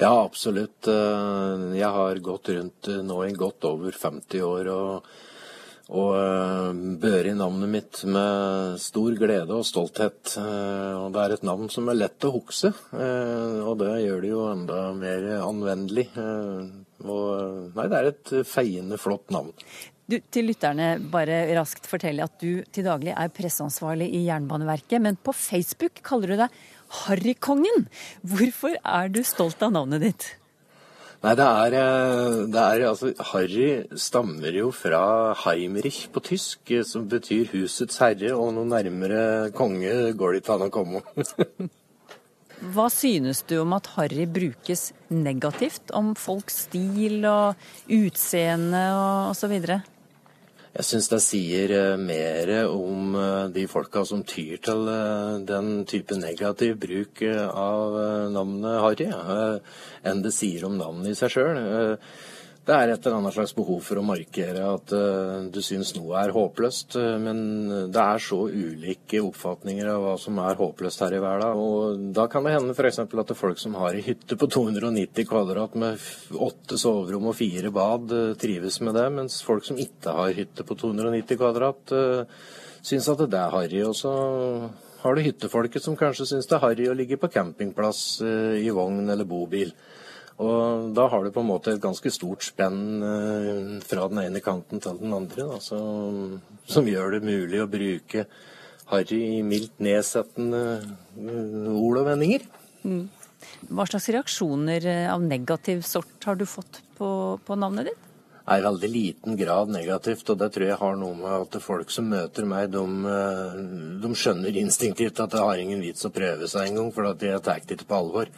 Ja, 0.00 0.24
absolutt. 0.24 0.88
Eh, 0.88 1.64
jeg 1.76 1.90
har 1.92 2.22
gått 2.24 2.48
rundt 2.54 2.88
eh, 2.88 3.02
nå 3.04 3.18
i 3.26 3.34
godt 3.36 3.66
over 3.68 3.92
50 3.92 4.44
år 4.46 4.70
og, 4.72 5.10
og 5.90 6.14
eh, 6.16 6.70
børi 7.02 7.34
navnet 7.36 7.72
mitt 7.74 8.00
med 8.08 8.78
stor 8.80 9.18
glede 9.20 9.58
og 9.58 9.66
stolthet. 9.68 10.36
Og 10.40 11.10
det 11.12 11.24
er 11.24 11.36
et 11.36 11.44
navn 11.44 11.68
som 11.72 11.90
er 11.90 12.00
lett 12.00 12.24
å 12.24 12.32
huske, 12.38 12.72
og 12.94 13.74
det 13.82 13.92
gjør 14.06 14.24
det 14.24 14.32
jo 14.32 14.46
enda 14.54 14.80
mer 14.96 15.26
anvendelig. 15.40 16.06
Og 17.04 17.72
nei, 17.74 17.88
det 17.90 17.98
er 17.98 18.10
et 18.12 18.34
feiende 18.48 19.00
flott 19.00 19.32
navn. 19.34 19.52
Du, 20.10 20.16
til 20.32 20.48
lytterne 20.50 20.96
bare 21.12 21.44
raskt 21.54 21.86
fortelle 21.86 22.24
at 22.26 22.40
du 22.42 22.64
til 22.74 22.86
daglig 22.88 23.12
er 23.14 23.30
presseansvarlig 23.30 24.08
i 24.16 24.24
Jernbaneverket, 24.26 24.98
men 25.04 25.18
på 25.20 25.34
Facebook 25.36 26.00
kaller 26.06 26.32
du 26.32 26.40
deg 26.40 26.60
Harrykongen. 27.04 27.86
Hvorfor 28.26 28.74
er 28.80 29.12
du 29.12 29.20
stolt 29.22 29.62
av 29.62 29.70
navnet 29.76 30.02
ditt? 30.02 30.26
Nei, 31.20 31.34
det 31.36 31.46
er, 31.46 31.74
eh, 31.76 32.38
det 32.48 32.62
er 32.64 32.86
altså 32.88 33.12
Harry 33.30 33.68
stammer 33.94 34.56
jo 34.56 34.70
fra 34.72 35.34
Heimrich 35.44 36.06
på 36.10 36.22
tysk, 36.24 36.72
eh, 36.72 36.82
som 36.82 37.04
betyr 37.12 37.52
husets 37.52 38.00
herre, 38.00 38.32
og 38.32 38.54
noe 38.56 38.66
nærmere 38.66 39.52
konge 39.52 40.14
går 40.16 40.32
det 40.32 40.42
ikke 40.42 40.56
an 40.56 40.66
å 40.66 40.72
komme. 40.72 41.04
Hva 42.74 42.90
synes 42.92 43.44
du 43.48 43.60
om 43.60 43.72
at 43.72 43.86
harry 43.94 44.26
brukes 44.28 44.90
negativt 45.08 45.94
om 45.96 46.12
folks 46.18 46.66
stil 46.66 47.24
og 47.24 47.56
utseende 47.88 48.82
og 48.96 49.30
osv.? 49.30 49.54
Jeg 50.70 50.86
syns 50.86 51.08
det 51.10 51.18
sier 51.24 51.72
eh, 51.74 51.96
mer 51.98 52.50
om 52.70 53.14
eh, 53.18 53.46
de 53.50 53.64
folka 53.66 54.04
som 54.06 54.20
tyr 54.22 54.60
til 54.62 54.86
eh, 54.86 55.40
den 55.48 55.80
type 55.90 56.14
negativ 56.14 56.76
bruk 56.78 57.22
av 57.26 57.96
navnet 58.30 58.76
Harry, 58.84 59.08
enn 60.06 60.22
det 60.22 60.30
sier 60.36 60.68
om 60.68 60.78
navnet 60.78 61.10
i 61.10 61.18
seg 61.18 61.34
sjøl. 61.34 61.58
Det 62.60 62.74
er 62.76 62.90
et 62.92 63.06
eller 63.06 63.22
annet 63.22 63.32
slags 63.32 63.54
behov 63.56 63.78
for 63.86 63.96
å 63.96 64.04
markere 64.04 64.60
at 64.68 64.92
uh, 64.92 65.46
du 65.48 65.62
syns 65.64 65.94
noe 65.96 66.18
er 66.20 66.32
håpløst. 66.34 66.92
Uh, 67.00 67.16
men 67.22 67.38
det 67.88 68.02
er 68.02 68.20
så 68.20 68.42
ulike 68.52 69.22
oppfatninger 69.24 69.88
av 69.88 70.02
hva 70.04 70.12
som 70.20 70.36
er 70.44 70.58
håpløst 70.58 71.00
her 71.06 71.16
i 71.16 71.22
verden. 71.24 71.56
Og 71.56 72.02
da 72.16 72.26
kan 72.30 72.44
det 72.44 72.52
hende 72.58 72.74
f.eks. 72.76 73.00
at 73.00 73.14
det 73.16 73.32
er 73.32 73.38
folk 73.38 73.62
som 73.62 73.78
har 73.80 73.96
ei 73.96 74.04
hytte 74.04 74.36
på 74.36 74.48
290 74.52 75.28
kvadrat 75.30 75.78
med 75.80 76.04
åtte 76.36 76.76
soverom 76.80 77.30
og 77.32 77.38
fire 77.38 77.72
bad, 77.72 78.12
uh, 78.12 78.34
trives 78.40 78.76
med 78.84 78.98
det. 78.98 79.06
Mens 79.16 79.40
folk 79.46 79.64
som 79.64 79.80
ikke 79.80 80.12
har 80.18 80.36
hytte 80.36 80.66
på 80.68 80.76
290 80.84 81.40
kvadrat, 81.40 81.96
syns 82.84 83.08
at 83.08 83.24
det 83.24 83.40
er 83.40 83.56
harry. 83.56 83.80
Og 83.88 83.96
så 83.96 84.12
har 85.00 85.16
du 85.16 85.24
hyttefolket 85.24 85.86
som 85.86 85.96
kanskje 85.96 86.28
syns 86.28 86.50
det 86.50 86.58
er 86.58 86.66
harry 86.66 86.92
å 86.92 86.98
ligge 86.98 87.16
på 87.16 87.32
campingplass 87.32 88.20
i 88.20 88.68
vogn 88.76 89.08
eller 89.08 89.24
bobil. 89.24 89.72
Og 90.40 90.92
da 90.96 91.04
har 91.12 91.24
du 91.24 91.32
på 91.34 91.42
en 91.42 91.50
måte 91.50 91.74
et 91.74 91.82
ganske 91.82 92.10
stort 92.12 92.44
spenn 92.46 93.04
eh, 93.04 93.72
fra 93.84 94.06
den 94.08 94.22
ene 94.22 94.40
kanten 94.44 94.80
til 94.80 94.96
den 95.00 95.12
andre, 95.12 95.44
da, 95.52 95.58
som, 95.60 96.38
som 96.64 96.88
gjør 96.88 97.18
det 97.18 97.26
mulig 97.28 97.60
å 97.60 97.68
bruke 97.68 98.24
harry 98.90 99.20
i 99.36 99.40
mildt 99.46 99.82
nedsettende 99.84 100.62
eh, 100.80 101.72
ord 101.74 102.00
og 102.00 102.06
vendinger. 102.08 102.46
Mm. 102.88 103.08
Hva 103.68 103.84
slags 103.88 104.08
reaksjoner 104.14 104.86
eh, 104.88 105.08
av 105.12 105.20
negativ 105.24 105.82
sort 105.84 106.24
har 106.24 106.40
du 106.40 106.46
fått 106.48 106.80
på, 106.96 107.10
på 107.44 107.58
navnet 107.60 107.90
ditt? 107.90 108.06
I 108.50 108.64
veldig 108.64 108.88
liten 108.90 109.36
grad 109.38 109.68
negativt, 109.70 110.24
og 110.32 110.40
det 110.40 110.48
tror 110.54 110.66
jeg 110.66 110.78
har 110.80 110.96
noe 110.98 111.18
med 111.18 111.34
at 111.36 111.58
folk 111.62 111.92
som 111.92 112.08
møter 112.10 112.48
meg, 112.48 112.72
de, 112.72 113.12
de 114.02 114.10
skjønner 114.16 114.56
instinktivt 114.58 115.20
at 115.22 115.36
det 115.36 115.44
har 115.44 115.60
ingen 115.60 115.84
vits 115.84 116.08
å 116.08 116.10
prøve 116.10 116.48
seg 116.50 116.72
engang, 116.72 116.88
for 116.96 117.12
at 117.12 117.22
jeg 117.22 117.44
tar 117.44 117.60
det 117.60 117.76
ikke 117.76 117.90
på 117.92 118.00
alvor. 118.00 118.32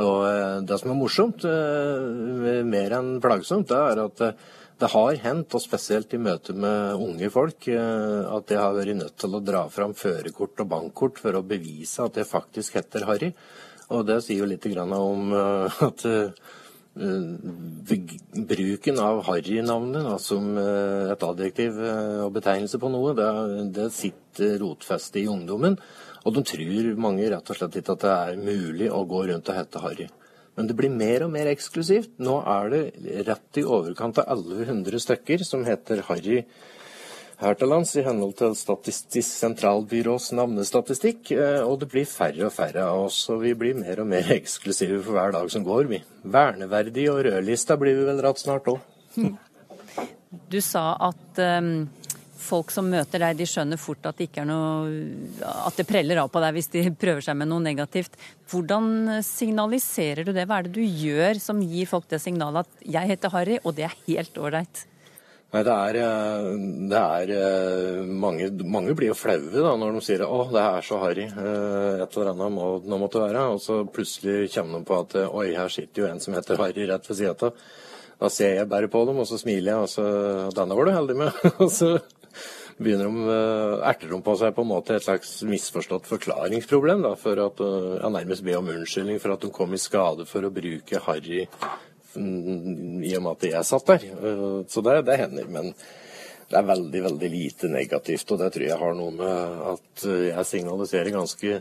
Og 0.00 0.24
eh, 0.26 0.56
Det 0.66 0.78
som 0.80 0.92
er 0.92 0.98
morsomt, 0.98 1.44
eh, 1.48 2.62
mer 2.66 2.96
enn 2.96 3.12
plagsomt, 3.22 3.68
det 3.70 3.80
er 3.92 4.02
at 4.06 4.24
eh, 4.26 4.48
det 4.80 4.88
har 4.94 5.18
hendt, 5.26 5.54
og 5.56 5.60
spesielt 5.60 6.14
i 6.16 6.20
møte 6.22 6.54
med 6.56 7.02
unge 7.04 7.28
folk, 7.28 7.66
at 7.68 8.48
jeg 8.48 8.56
har 8.56 8.72
vært 8.72 8.96
nødt 8.96 9.18
til 9.20 9.36
å 9.36 9.42
dra 9.44 9.66
fram 9.68 9.92
førerkort 9.92 10.62
og 10.64 10.70
bankkort 10.70 11.20
for 11.20 11.36
å 11.36 11.42
bevise 11.44 12.00
at 12.00 12.16
jeg 12.16 12.24
faktisk 12.24 12.78
heter 12.78 13.04
Harry. 13.04 13.28
Og 13.92 14.06
det 14.08 14.22
sier 14.24 14.40
jo 14.40 14.48
litt 14.48 14.64
om 14.80 15.34
at 15.36 16.06
bruken 18.54 19.02
av 19.04 19.20
Harry-navnet 19.28 20.16
som 20.24 20.48
et 20.56 21.28
adjektiv 21.28 21.76
og 22.24 22.32
betegnelse 22.40 22.80
på 22.80 22.88
noe, 22.88 23.12
det, 23.20 23.28
det 23.76 23.90
sitter 23.92 24.62
rotfestet 24.64 25.26
i 25.26 25.28
ungdommen. 25.28 25.76
Og 26.24 26.34
de 26.36 26.42
tror 26.44 26.90
mange 27.00 27.28
rett 27.32 27.52
og 27.52 27.56
slett 27.56 27.78
ikke 27.80 27.96
at 27.96 28.04
det 28.04 28.16
er 28.16 28.40
mulig 28.40 28.90
å 28.92 29.04
gå 29.08 29.22
rundt 29.30 29.48
og 29.48 29.56
hete 29.56 29.84
Harry. 29.84 30.08
Men 30.58 30.66
det 30.68 30.76
blir 30.76 30.92
mer 30.92 31.24
og 31.24 31.32
mer 31.32 31.48
eksklusivt. 31.48 32.18
Nå 32.20 32.40
er 32.44 32.74
det 32.74 32.82
rett 33.28 33.60
i 33.60 33.64
overkant 33.64 34.20
av 34.20 34.28
1100 34.34 35.00
stykker 35.06 35.44
som 35.46 35.64
heter 35.64 36.04
Harry 36.10 36.42
her 37.40 37.56
til 37.56 37.70
lands, 37.72 37.94
i 37.96 38.04
henhold 38.04 38.34
til 38.36 38.52
Statistisk 38.58 39.30
sentralbyrås 39.30 40.28
navnestatistikk. 40.36 41.30
Eh, 41.32 41.62
og 41.64 41.78
det 41.80 41.88
blir 41.94 42.08
færre 42.08 42.50
og 42.50 42.52
færre 42.52 42.84
av 42.90 43.06
oss, 43.06 43.22
og 43.32 43.40
vi 43.46 43.54
blir 43.56 43.78
mer 43.78 44.02
og 44.02 44.10
mer 44.10 44.28
eksklusive 44.36 45.00
for 45.06 45.16
hver 45.16 45.32
dag 45.38 45.48
som 45.52 45.64
går. 45.64 45.88
vi. 45.88 46.02
Verneverdig 46.22 47.08
og 47.12 47.22
rødlista 47.24 47.78
blir 47.80 47.96
vi 47.96 48.10
vel 48.10 48.20
rett 48.26 48.42
snart 48.42 48.68
òg. 48.68 48.84
Du 50.50 50.60
sa 50.60 50.92
at 51.08 51.40
um 51.40 51.88
folk 52.40 52.72
som 52.74 52.88
møter 52.90 53.22
deg, 53.22 53.38
de 53.38 53.46
skjønner 53.48 53.80
fort 53.80 54.06
at 54.08 54.18
det 54.20 54.44
noe 54.48 54.88
At 55.66 55.76
det 55.78 55.86
preller 55.88 56.22
av 56.22 56.30
på 56.32 56.42
deg 56.42 56.56
hvis 56.56 56.70
de 56.72 56.84
prøver 56.90 57.24
seg 57.24 57.36
med 57.38 57.50
noe 57.50 57.62
negativt. 57.64 58.16
Hvordan 58.50 59.20
signaliserer 59.24 60.24
du 60.26 60.32
det? 60.32 60.46
Hva 60.48 60.60
er 60.60 60.68
det 60.68 60.76
du 60.78 60.84
gjør 60.84 61.40
som 61.42 61.62
gir 61.62 61.88
folk 61.90 62.08
det 62.10 62.20
signalet 62.20 62.66
at 62.66 62.86
'jeg 62.86 63.08
heter 63.14 63.30
Harry, 63.30 63.58
og 63.64 63.74
det 63.76 63.84
er 63.84 63.98
helt 64.06 64.34
ålreit'? 64.34 64.86
Nei, 65.50 65.64
det 65.66 65.72
er, 65.74 65.96
eh, 65.98 66.48
det 66.90 66.98
er 66.98 67.30
eh, 67.34 68.04
mange, 68.06 68.52
mange, 68.62 68.94
blir 68.94 69.10
jo 69.10 69.16
flaue 69.18 69.50
da, 69.50 69.72
når 69.74 69.96
de 69.96 70.02
sier 70.06 70.22
'å, 70.22 70.44
det 70.52 70.62
er 70.62 70.84
så 70.86 71.00
harry'. 71.02 71.26
Eh, 71.26 72.02
et 72.04 72.16
eller 72.16 72.30
annet 72.30 72.54
må, 72.54 72.68
nå 72.86 72.98
måtte 73.02 73.18
være. 73.18 73.48
Og 73.56 73.58
så 73.58 73.80
plutselig 73.82 74.52
kommer 74.54 74.78
de 74.78 74.86
på 74.86 75.00
at 75.00 75.16
'oi, 75.26 75.48
her 75.56 75.68
sitter 75.68 76.02
jo 76.02 76.06
en 76.06 76.20
som 76.20 76.34
heter 76.34 76.56
Harry 76.56 76.86
rett 76.86 77.08
ved 77.08 77.16
sida 77.16 77.34
av'. 77.34 77.52
Da 78.20 78.28
ser 78.28 78.54
jeg 78.60 78.68
bare 78.68 78.86
på 78.86 79.04
dem, 79.06 79.18
og 79.18 79.26
så 79.26 79.40
smiler 79.40 79.72
jeg, 79.72 79.82
og 79.82 79.88
så 79.90 80.54
'Denne 80.54 80.76
var 80.76 80.84
du 80.84 80.92
heldig 80.92 81.16
med'. 81.18 81.60
og 81.64 81.70
så 81.70 81.98
begynner 82.80 83.08
de, 83.08 83.24
uh, 83.28 83.88
erter 83.88 84.10
de 84.10 84.18
på 84.24 84.34
seg 84.40 84.54
på 84.56 84.64
en 84.64 84.70
måte 84.72 84.96
et 84.96 85.04
slags 85.04 85.40
misforstått 85.48 86.08
forklaringsproblem. 86.08 87.04
Da, 87.04 87.14
for 87.20 87.40
at 87.44 87.60
uh, 87.60 87.96
jeg 87.98 88.14
nærmest 88.16 88.44
ber 88.46 88.60
om 88.60 88.70
unnskyldning 88.72 89.20
for 89.20 89.34
at 89.34 89.44
de 89.44 89.52
kom 89.54 89.74
i 89.76 89.80
skade 89.80 90.26
for 90.28 90.46
å 90.46 90.52
bruke 90.54 91.02
harry 91.04 91.42
mm, 92.14 93.02
i 93.04 93.16
og 93.18 93.26
med 93.26 93.34
at 93.34 93.48
jeg 93.50 93.68
satt 93.68 93.92
der. 93.92 94.06
Uh, 94.16 94.62
så 94.70 94.84
det, 94.86 94.96
det, 95.08 95.18
hender. 95.20 95.50
Men 95.52 95.72
det 96.50 96.58
er 96.58 96.70
veldig, 96.70 97.02
veldig 97.08 97.30
lite 97.34 97.72
negativt. 97.72 98.32
Og 98.32 98.40
det 98.40 98.52
tror 98.54 98.68
jeg 98.70 98.82
har 98.84 98.96
noe 98.96 99.16
med 99.18 99.64
at 99.74 100.06
jeg 100.06 100.48
signaliserer 100.48 101.14
ganske 101.14 101.60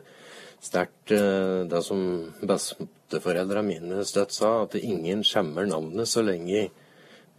sterkt 0.60 1.14
det 1.72 1.80
som 1.86 2.00
besteforeldra 2.44 3.62
mine 3.64 4.02
støtt 4.04 4.34
sa, 4.36 4.66
at 4.66 4.74
ingen 4.76 5.22
skjemmer 5.24 5.70
navnet 5.70 6.10
så 6.10 6.20
lenge 6.26 6.66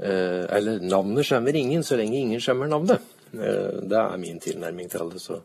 Eller 0.00 0.80
navnet 0.80 1.28
skjemmer 1.28 1.58
ingen 1.60 1.84
så 1.84 1.98
lenge 2.00 2.16
ingen 2.16 2.40
skjemmer 2.40 2.70
navnet. 2.70 3.04
Eh, 3.34 3.80
det 3.90 3.98
er 4.00 4.20
min 4.20 4.40
tilnærming 4.40 4.90
til 4.90 5.10
det. 5.12 5.20
så 5.20 5.40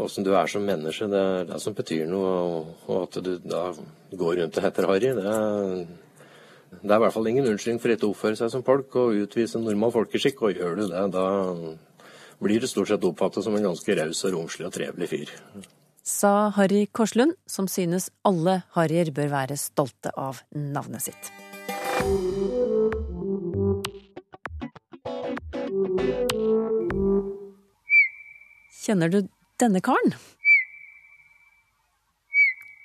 Åssen 0.00 0.24
du 0.24 0.32
er 0.34 0.48
som 0.48 0.64
menneske, 0.64 1.06
det 1.06 1.18
er 1.20 1.44
det 1.50 1.58
som 1.60 1.74
betyr 1.76 2.06
noe. 2.08 2.30
Og 2.88 3.02
at 3.02 3.18
du 3.22 3.36
da 3.38 3.66
går 4.16 4.40
rundt 4.40 4.56
og 4.56 4.64
heter 4.64 4.88
Harry, 4.88 5.12
det 5.12 5.26
er, 5.34 5.84
det 6.80 6.90
er 6.90 6.96
i 6.96 7.02
hvert 7.04 7.12
fall 7.12 7.28
ingen 7.28 7.46
unnskyldning 7.50 7.82
for 7.82 7.92
ikke 7.92 8.08
å 8.08 8.14
oppføre 8.14 8.40
seg 8.40 8.50
som 8.54 8.64
folk 8.64 8.96
og 8.96 9.20
utvise 9.26 9.60
normal 9.60 9.92
folkeskikk. 9.92 10.42
Og 10.48 10.56
gjør 10.56 10.80
du 10.80 10.86
det, 10.88 11.04
da 11.12 11.26
blir 12.42 12.64
du 12.64 12.66
stort 12.66 12.90
sett 12.90 13.04
oppfattet 13.04 13.44
som 13.44 13.54
en 13.56 13.68
ganske 13.68 13.98
raus 14.00 14.24
og 14.24 14.34
romslig 14.38 14.66
og 14.66 14.74
trevelig 14.74 15.12
fyr. 15.12 15.36
Sa 16.02 16.50
Harry 16.56 16.86
Korslund, 16.90 17.36
som 17.46 17.68
synes 17.70 18.08
alle 18.26 18.62
harryer 18.74 19.12
bør 19.14 19.30
være 19.36 19.60
stolte 19.60 20.10
av 20.18 20.42
navnet 20.50 21.04
sitt. 21.04 22.31
Kjenner 28.82 29.12
du 29.12 29.20
denne 29.62 29.78
karen? 29.84 30.14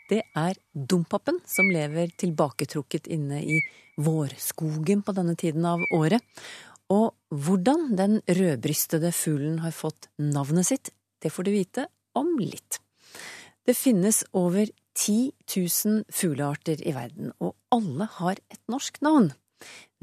Det 0.08 0.22
er 0.38 0.60
Dompapen 0.72 1.40
som 1.50 1.68
lever 1.74 2.12
tilbaketrukket 2.22 3.10
inne 3.12 3.42
i 3.42 3.58
vårskogen 3.98 5.02
på 5.04 5.16
denne 5.18 5.34
tiden 5.40 5.66
av 5.66 5.82
året. 5.98 6.22
Og 6.94 7.18
hvordan 7.34 7.90
den 7.98 8.20
rødbrystede 8.24 9.12
fuglen 9.12 9.58
har 9.66 9.74
fått 9.76 10.08
navnet 10.22 10.70
sitt, 10.70 10.94
det 11.20 11.34
får 11.34 11.50
du 11.50 11.52
vite 11.56 11.88
om 12.16 12.38
litt. 12.40 12.80
Det 13.66 13.76
finnes 13.76 14.22
over 14.38 14.70
10 14.98 15.34
000 15.50 16.06
fuglearter 16.14 16.80
i 16.88 16.94
verden, 16.96 17.34
og 17.44 17.58
alle 17.74 18.08
har 18.22 18.38
et 18.38 18.62
norsk 18.72 19.02
navn. 19.04 19.34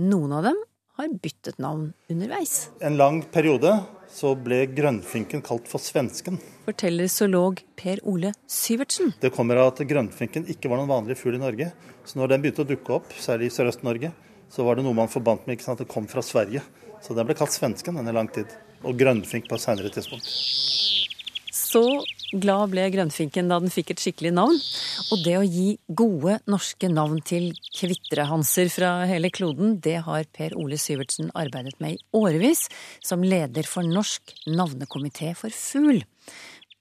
Noen 0.02 0.34
av 0.36 0.50
dem 0.50 0.58
har 0.98 1.14
byttet 1.22 1.62
navn 1.62 1.92
underveis. 2.10 2.68
En 2.82 2.98
lang 2.98 3.22
periode 3.32 3.78
så 4.12 4.34
ble 4.38 4.64
grønnfinken 4.75 5.42
kalt 5.44 5.68
for 5.70 5.82
svensken. 5.82 6.38
Forteller 6.66 7.11
zoolog 7.12 7.61
Per 7.78 8.02
Ole 8.08 8.32
Syvertsen. 8.50 9.12
Det 9.20 9.32
kommer 9.34 9.61
av 9.61 9.73
at 9.73 9.82
grønnfinken 9.88 10.49
ikke 10.52 10.70
var 10.73 10.80
noen 10.80 10.92
vanlig 10.92 11.18
fugl 11.20 11.38
i 11.38 11.42
Norge. 11.42 11.70
Så 12.04 12.20
når 12.20 12.34
den 12.34 12.44
begynte 12.44 12.64
å 12.64 12.68
dukke 12.68 12.96
opp, 12.99 13.14
særlig 13.20 13.50
i 13.50 13.54
Sørøst-Norge, 13.54 14.12
så 14.52 14.66
var 14.66 14.78
det 14.78 14.84
noe 14.87 14.96
man 14.96 15.11
forbandt 15.11 15.46
med 15.46 15.56
ikke 15.56 15.66
sant, 15.66 15.80
at 15.80 15.87
det 15.87 15.94
kom 15.94 16.06
fra 16.11 16.23
Sverige. 16.25 16.62
Så 17.04 17.16
den 17.16 17.26
ble 17.28 17.37
kalt 17.37 17.52
svensken 17.52 17.99
denne 17.99 18.14
lang 18.16 18.30
tid. 18.32 18.52
Og 18.84 18.96
grønnfink 19.00 19.49
på 19.49 19.56
et 19.58 19.64
senere 19.64 19.92
tidspunkt. 19.92 20.28
Så 21.54 21.84
glad 22.41 22.73
ble 22.73 22.87
grønnfinken 22.95 23.50
da 23.50 23.59
den 23.62 23.73
fikk 23.73 23.95
et 23.95 24.03
skikkelig 24.03 24.33
navn. 24.37 24.59
Og 25.14 25.23
det 25.25 25.37
å 25.38 25.45
gi 25.47 25.75
gode 25.87 26.38
norske 26.50 26.91
navn 26.93 27.21
til 27.26 27.53
kvitrehanser 27.76 28.71
fra 28.73 28.93
hele 29.11 29.31
kloden, 29.35 29.79
det 29.85 30.00
har 30.07 30.26
Per 30.35 30.57
Ole 30.61 30.79
Syvertsen 30.81 31.31
arbeidet 31.35 31.76
med 31.83 31.97
i 31.97 32.03
årevis, 32.17 32.67
som 33.05 33.25
leder 33.25 33.69
for 33.69 33.87
Norsk 33.87 34.35
navnekomité 34.50 35.33
for 35.38 35.55
fugl. 35.55 36.03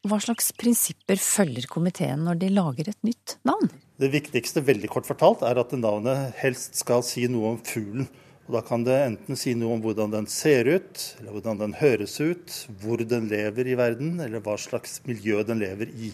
Hva 0.04 0.20
slags 0.20 0.52
prinsipper 0.60 1.22
følger 1.22 1.70
komiteen 1.72 2.26
når 2.26 2.42
de 2.42 2.52
lager 2.52 2.90
et 2.92 3.08
nytt 3.08 3.38
navn? 3.48 3.70
Det 4.02 4.10
viktigste, 4.12 4.66
veldig 4.66 4.90
kort 4.92 5.08
fortalt, 5.08 5.46
er 5.48 5.62
at 5.62 5.72
navnet 5.78 6.34
helst 6.42 6.76
skal 6.82 7.06
si 7.08 7.24
noe 7.32 7.54
om 7.54 7.62
fuglen. 7.64 8.10
Og 8.48 8.54
Da 8.58 8.62
kan 8.62 8.84
det 8.84 8.96
enten 9.00 9.40
si 9.40 9.54
noe 9.56 9.78
om 9.78 9.84
hvordan 9.84 10.12
den 10.12 10.26
ser 10.28 10.68
ut, 10.68 11.02
eller 11.20 11.32
hvordan 11.32 11.62
den 11.62 11.76
høres 11.80 12.18
ut, 12.20 12.56
hvor 12.82 13.00
den 13.00 13.30
lever 13.32 13.70
i 13.72 13.78
verden, 13.80 14.18
eller 14.20 14.44
hva 14.44 14.58
slags 14.60 15.00
miljø 15.08 15.46
den 15.48 15.64
lever 15.64 15.92
i. 15.96 16.12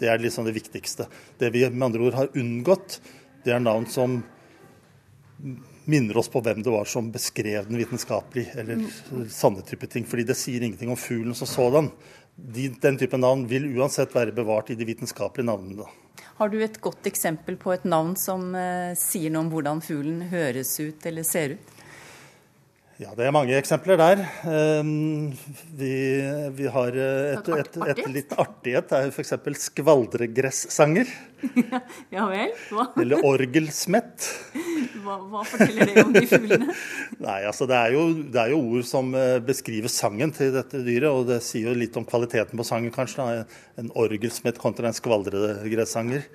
Det 0.00 0.10
er 0.10 0.18
liksom 0.18 0.48
det 0.48 0.56
viktigste. 0.56 1.06
Det 1.38 1.52
vi 1.54 1.62
med 1.70 1.86
andre 1.86 2.08
ord 2.08 2.18
har 2.18 2.34
unngått, 2.34 2.98
det 3.44 3.54
er 3.54 3.62
navn 3.62 3.86
som 3.86 4.24
minner 5.84 6.18
oss 6.18 6.30
på 6.30 6.42
hvem 6.42 6.62
det 6.62 6.70
var 6.70 6.86
som 6.90 7.10
beskrev 7.14 7.66
den 7.68 7.78
vitenskapelig, 7.78 8.48
eller 8.58 8.82
sanne 9.30 9.62
type 9.66 9.86
ting. 9.90 10.06
Fordi 10.06 10.26
det 10.26 10.38
sier 10.38 10.62
ingenting 10.62 10.90
om 10.90 10.98
fuglen 10.98 11.34
som 11.38 11.50
sådan. 11.50 11.92
De, 12.34 12.72
den 12.82 12.98
type 12.98 13.18
navn 13.18 13.46
vil 13.50 13.68
uansett 13.76 14.14
være 14.14 14.34
bevart 14.34 14.70
i 14.74 14.78
de 14.78 14.86
vitenskapelige 14.88 15.46
navnene. 15.46 15.86
Har 16.42 16.48
du 16.48 16.56
et 16.58 16.80
godt 16.82 17.06
eksempel 17.06 17.54
på 17.54 17.70
et 17.70 17.84
navn 17.86 18.16
som 18.18 18.48
eh, 18.58 18.96
sier 18.98 19.30
noe 19.30 19.44
om 19.44 19.50
hvordan 19.52 19.78
fuglen 19.78 20.24
høres 20.26 20.72
ut 20.82 21.04
eller 21.06 21.22
ser 21.22 21.54
ut? 21.54 21.68
Ja, 23.02 23.10
det 23.18 23.24
er 23.26 23.32
mange 23.34 23.56
eksempler 23.58 23.98
der. 23.98 24.20
Um, 24.46 25.32
vi, 25.74 25.94
vi 26.54 26.68
har 26.70 26.94
eh, 26.94 27.32
et, 27.32 27.48
et, 27.50 27.78
et, 27.82 27.98
et 27.98 28.10
litt 28.14 28.34
artighet. 28.38 28.86
Det 28.92 29.00
er 29.08 29.10
f.eks. 29.10 29.34
skvaldregressanger. 29.70 31.10
Ja 32.14 32.28
vel? 32.30 32.52
Hva, 32.70 32.84
Eller 33.02 33.24
orgelsmett. 33.26 34.28
hva, 35.02 35.16
hva 35.32 35.40
forteller 35.48 35.90
det 35.90 36.04
om 36.04 36.12
de 36.14 36.22
fuglene? 36.30 36.76
Nei, 37.24 37.40
altså 37.48 37.66
det 37.66 37.80
er, 37.80 37.96
jo, 37.96 38.04
det 38.22 38.38
er 38.44 38.52
jo 38.54 38.60
ord 38.76 38.86
som 38.86 39.10
eh, 39.18 39.40
beskriver 39.42 39.90
sangen 39.90 40.30
til 40.36 40.52
dette 40.54 40.84
dyret, 40.86 41.10
og 41.10 41.26
det 41.32 41.40
sier 41.42 41.72
jo 41.72 41.78
litt 41.80 41.98
om 41.98 42.06
kvaliteten 42.06 42.60
på 42.60 42.68
sangen, 42.68 42.94
kanskje. 42.94 43.26
Da. 43.26 43.62
En 43.82 43.90
orgelsmett 43.98 44.62
kontra 44.62 44.92
en 44.92 44.98
skvaldregressanger. 45.00 46.28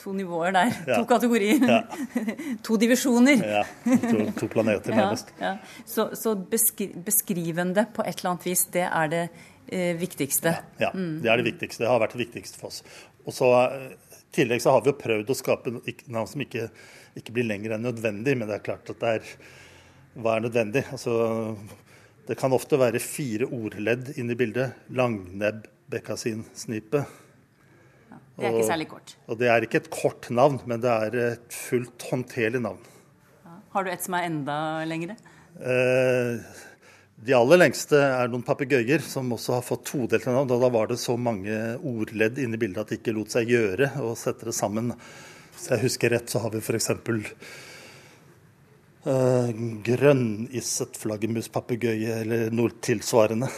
To 0.00 0.12
nivåer 0.16 0.54
der. 0.56 0.70
Ja. 0.86 0.96
To 0.96 1.04
kategorier. 1.08 1.60
Ja. 1.68 1.82
to 2.64 2.78
divisjoner. 2.80 3.42
Ja, 3.42 3.64
to, 3.84 4.22
to 4.40 4.48
planeter, 4.52 4.94
nærmest. 4.96 5.32
ja. 5.40 5.56
Så, 5.84 6.08
så 6.16 6.32
beskri 6.36 6.88
beskrivende 7.06 7.86
på 7.94 8.04
et 8.06 8.18
eller 8.18 8.30
annet 8.34 8.46
vis, 8.48 8.64
det 8.72 8.86
er 8.88 9.12
det 9.12 9.22
eh, 9.68 9.92
viktigste. 10.00 10.54
Ja, 10.80 10.92
det 10.94 11.28
er 11.32 11.42
det 11.42 11.48
viktigste. 11.50 11.84
Det 11.84 11.90
har 11.90 12.00
vært 12.00 12.16
det 12.16 12.24
viktigste 12.24 12.60
for 12.60 12.72
oss. 12.72 12.82
Og 13.26 13.36
så 13.36 13.50
eh, 13.66 13.92
I 14.16 14.22
tillegg 14.40 14.64
så 14.64 14.72
har 14.74 14.84
vi 14.84 14.92
jo 14.92 14.98
prøvd 15.00 15.32
å 15.32 15.38
skape 15.38 15.74
navn 15.76 16.30
som 16.30 16.44
ikke, 16.44 16.70
ikke 17.18 17.36
blir 17.36 17.48
lenger 17.50 17.76
enn 17.76 17.86
nødvendig, 17.88 18.36
men 18.36 18.48
det 18.48 18.58
er 18.58 18.66
klart 18.70 18.92
at 18.92 19.00
det 19.02 19.14
er 19.18 19.36
Hva 20.16 20.38
er 20.38 20.46
nødvendig? 20.46 20.86
Altså, 20.96 21.12
det 22.26 22.38
kan 22.40 22.54
ofte 22.56 22.78
være 22.80 23.02
fire 23.04 23.44
ordledd 23.52 24.14
inne 24.16 24.32
i 24.32 24.38
bildet. 24.40 24.78
Langnebb, 24.96 25.66
bekkasin, 25.92 26.46
snipe. 26.56 27.04
Det 28.36 28.44
er 28.44 28.52
ikke 28.52 28.68
særlig 28.68 28.88
kort. 28.90 29.14
Og 29.32 29.38
det 29.40 29.48
er 29.48 29.64
ikke 29.64 29.80
et 29.80 29.90
kort 29.92 30.28
navn, 30.34 30.58
men 30.68 30.82
det 30.84 30.92
er 30.92 31.18
et 31.22 31.56
fullt 31.56 32.04
håndterlig 32.10 32.60
navn. 32.60 32.82
Har 33.72 33.84
du 33.84 33.90
et 33.92 34.04
som 34.04 34.16
er 34.16 34.26
enda 34.28 34.56
lengre? 34.88 35.16
Eh, 35.56 36.40
de 37.16 37.32
aller 37.36 37.60
lengste 37.62 37.96
er 37.96 38.28
noen 38.28 38.44
papegøyer 38.44 39.00
som 39.04 39.32
også 39.32 39.56
har 39.56 39.64
fått 39.64 39.86
todelte 39.88 40.32
navn. 40.32 40.50
Da 40.52 40.68
var 40.72 40.90
det 40.90 40.98
så 41.00 41.16
mange 41.16 41.56
ordledd 41.80 42.40
inni 42.42 42.60
bildet 42.60 42.82
at 42.82 42.92
det 42.92 43.00
ikke 43.00 43.16
lot 43.16 43.32
seg 43.32 43.52
gjøre 43.54 43.90
å 44.04 44.12
sette 44.20 44.50
det 44.50 44.56
sammen. 44.56 44.92
Hvis 45.56 45.70
jeg 45.72 45.84
husker 45.86 46.12
rett, 46.12 46.28
så 46.28 46.44
har 46.44 46.52
vi 46.52 46.60
f.eks. 46.60 46.90
Uh, 49.06 49.48
grønnisset 49.86 50.96
flaggermuspapegøye 51.00 52.20
eller 52.20 52.48
noe 52.52 52.74
tilsvarende. 52.84 53.48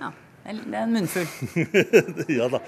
Ja, 0.00 0.10
det 0.48 0.58
er 0.72 0.82
en 0.82 0.94
munnfull. 0.96 1.28
ja 2.40 2.48
da. 2.50 2.62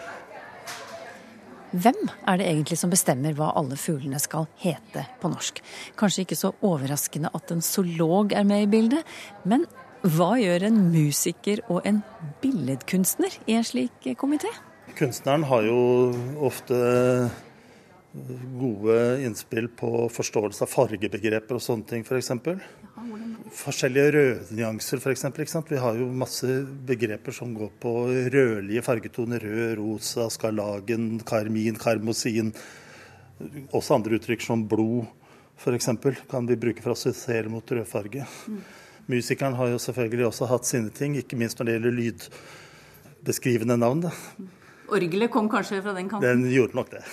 Hvem 1.70 2.08
er 2.26 2.40
det 2.40 2.46
egentlig 2.50 2.76
som 2.80 2.90
bestemmer 2.90 3.34
hva 3.38 3.52
alle 3.54 3.76
fuglene 3.78 4.18
skal 4.18 4.48
hete 4.58 5.04
på 5.22 5.28
norsk? 5.30 5.60
Kanskje 6.00 6.24
ikke 6.24 6.38
så 6.38 6.50
overraskende 6.66 7.30
at 7.36 7.52
en 7.54 7.62
zoolog 7.62 8.34
er 8.34 8.46
med 8.48 8.64
i 8.64 8.70
bildet, 8.72 9.06
men 9.46 9.68
hva 10.02 10.32
gjør 10.40 10.66
en 10.66 10.80
musiker 10.90 11.62
og 11.70 11.86
en 11.86 12.00
billedkunstner 12.42 13.36
i 13.46 13.54
en 13.60 13.66
slik 13.68 14.08
komité? 14.18 14.50
Kunstneren 14.98 15.46
har 15.46 15.62
jo 15.68 15.78
ofte 16.42 16.80
gode 18.12 19.22
innspill 19.22 19.68
på 19.68 20.08
forståelse 20.10 20.64
av 20.66 20.70
fargebegreper 20.72 21.58
og 21.58 21.62
sånne 21.62 21.86
ting, 21.86 22.02
f.eks. 22.02 22.32
Forskjellige 23.54 24.14
rødnyanser, 24.16 24.98
f.eks. 24.98 25.54
Vi 25.70 25.78
har 25.82 25.98
jo 25.98 26.10
masse 26.14 26.60
begreper 26.86 27.34
som 27.34 27.54
går 27.54 27.70
på 27.82 27.94
rødlige 28.34 28.82
fargetoner. 28.86 29.46
Rød, 29.46 29.78
rosa, 29.78 30.26
skarlagen, 30.30 31.20
karmin, 31.26 31.78
karmosin. 31.78 32.52
Også 33.70 33.96
andre 33.96 34.18
uttrykk 34.18 34.44
som 34.44 34.66
blod, 34.68 35.06
f.eks. 35.60 35.90
kan 36.30 36.50
vi 36.50 36.58
bruke 36.58 36.82
for 36.82 36.94
å 36.94 36.98
assosiere 36.98 37.52
mot 37.52 37.74
rødfarge. 37.74 38.26
Musikeren 39.10 39.56
har 39.58 39.70
jo 39.72 39.82
selvfølgelig 39.82 40.28
også 40.28 40.50
hatt 40.50 40.66
sine 40.68 40.90
ting, 40.94 41.16
ikke 41.18 41.38
minst 41.38 41.58
når 41.58 41.66
det 41.66 41.76
gjelder 41.76 42.00
lydbeskrivende 42.00 43.78
navn. 43.78 44.06
Da. 44.06 44.14
Orgelet 44.90 45.30
kom 45.30 45.48
kanskje 45.50 45.82
fra 45.84 45.92
den 45.96 46.08
kanten? 46.10 46.42
Den 46.42 46.50
gjorde 46.52 46.76
nok 46.78 46.90
det. 46.90 47.02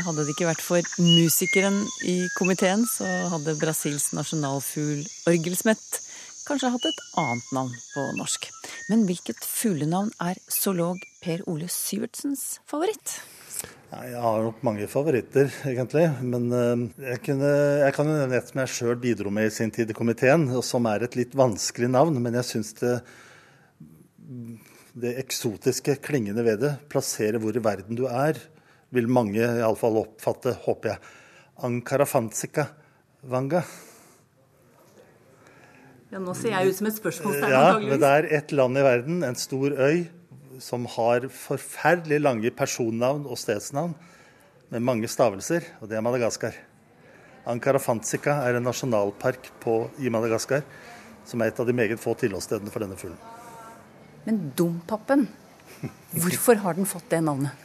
Hadde 0.00 0.22
det 0.24 0.32
ikke 0.32 0.46
vært 0.46 0.62
for 0.62 0.86
musikeren 1.02 1.82
i 2.08 2.28
komiteen, 2.38 2.84
så 2.88 3.06
hadde 3.32 3.56
Brasils 3.58 4.12
nasjonalfugl 4.14 5.02
orgelsmett 5.28 5.98
kanskje 6.50 6.70
hatt 6.74 6.86
et 6.88 7.02
annet 7.20 7.50
navn 7.54 7.74
på 7.92 8.06
norsk. 8.18 8.48
Men 8.90 9.04
hvilket 9.06 9.44
fuglenavn 9.46 10.10
er 10.22 10.40
zoolog 10.50 11.02
Per 11.22 11.44
Ole 11.50 11.68
Syvertsens 11.70 12.58
favoritt? 12.70 13.20
Jeg 13.90 14.20
har 14.22 14.44
nok 14.44 14.60
mange 14.62 14.86
favoritter, 14.86 15.48
egentlig. 15.66 16.04
Men 16.22 16.44
eh, 16.54 16.82
jeg, 17.08 17.22
kunne, 17.26 17.48
jeg 17.82 17.94
kan 17.96 18.06
jo 18.06 18.18
nevne 18.20 18.38
et 18.38 18.52
som 18.52 18.60
jeg 18.62 18.72
sjøl 18.76 19.00
bidro 19.02 19.32
med 19.34 19.48
i 19.48 19.54
sin 19.54 19.72
tid 19.74 19.90
i 19.90 19.96
komiteen, 19.96 20.46
og 20.54 20.62
som 20.66 20.86
er 20.86 21.02
et 21.02 21.16
litt 21.18 21.34
vanskelig 21.34 21.88
navn. 21.90 22.20
Men 22.22 22.38
jeg 22.38 22.46
syns 22.52 22.70
det, 22.78 22.92
det 24.94 25.16
eksotiske 25.24 25.96
klingende 26.06 26.46
ved 26.46 26.62
det 26.62 26.76
plasserer 26.92 27.42
hvor 27.42 27.58
i 27.58 27.64
verden 27.64 27.98
du 27.98 28.04
er, 28.06 28.38
vil 28.94 29.10
mange 29.10 29.42
iallfall 29.42 29.98
oppfatte, 30.04 30.54
håper 30.68 30.94
jeg. 30.94 31.12
Ankarafantsika 31.66 32.68
vanga. 33.26 33.64
Ja, 36.10 36.22
Nå 36.22 36.34
ser 36.38 36.54
jeg 36.54 36.70
ut 36.70 36.78
som 36.78 36.88
et 36.90 36.96
spørsmålstegn, 37.02 37.52
Ja, 37.54 37.74
men 37.82 37.98
det 38.02 38.14
er 38.14 38.30
et 38.38 38.54
land 38.54 38.78
i 38.78 38.86
verden, 38.86 39.20
en 39.26 39.38
stor 39.38 39.74
øy, 39.74 40.06
som 40.60 40.86
har 40.96 41.26
forferdelig 41.32 42.20
lange 42.20 42.52
personnavn 42.54 43.26
og 43.26 43.38
stedsnavn 43.40 43.94
med 44.70 44.84
mange 44.86 45.08
stavelser, 45.10 45.66
og 45.80 45.90
det 45.90 45.98
er 45.98 46.04
Madagaskar. 46.04 46.54
Ankarafantsika 47.50 48.36
er 48.44 48.58
en 48.58 48.66
nasjonalpark 48.68 49.50
på, 49.62 49.82
i 49.98 50.12
Madagaskar, 50.12 50.62
som 51.26 51.42
er 51.42 51.50
et 51.50 51.60
av 51.60 51.66
de 51.66 51.74
meget 51.76 52.00
få 52.00 52.14
tilholdsstedene 52.20 52.72
for 52.72 52.84
denne 52.84 52.98
fuglen. 53.00 53.18
Men 54.26 54.50
Dompapen, 54.56 55.26
hvorfor 56.12 56.60
har 56.62 56.76
den 56.76 56.88
fått 56.88 57.08
det 57.10 57.22
navnet? 57.24 57.56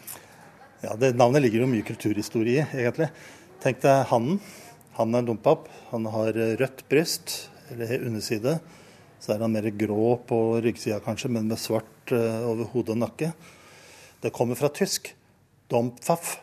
Ja, 0.84 0.96
det 1.00 1.16
Navnet 1.18 1.44
ligger 1.44 1.64
jo 1.64 1.72
mye 1.72 1.86
kulturhistorie 1.86 2.62
i, 2.62 2.80
egentlig. 2.84 3.10
Tenk 3.64 3.82
deg 3.84 4.06
hannen. 4.12 4.40
Han 4.96 5.12
er 5.16 5.24
en 5.24 5.30
dompap. 5.32 5.68
Han 5.92 6.06
har 6.14 6.36
rødt 6.60 6.84
bryst, 6.92 7.50
eller 7.74 8.06
underside. 8.06 8.60
Så 9.20 9.34
er 9.34 9.42
han 9.42 9.56
mer 9.56 9.68
grå 9.74 10.16
på 10.30 10.40
ryggsida 10.64 11.02
kanskje, 11.04 11.32
men 11.34 11.50
med 11.50 11.60
svart 11.60 11.90
eh, 12.14 12.42
over 12.46 12.70
hode 12.74 12.94
og 12.94 13.02
nakke. 13.02 13.32
Det 14.22 14.34
kommer 14.36 14.58
fra 14.60 14.70
tysk. 14.74 15.14
Dompfaff 15.72 16.38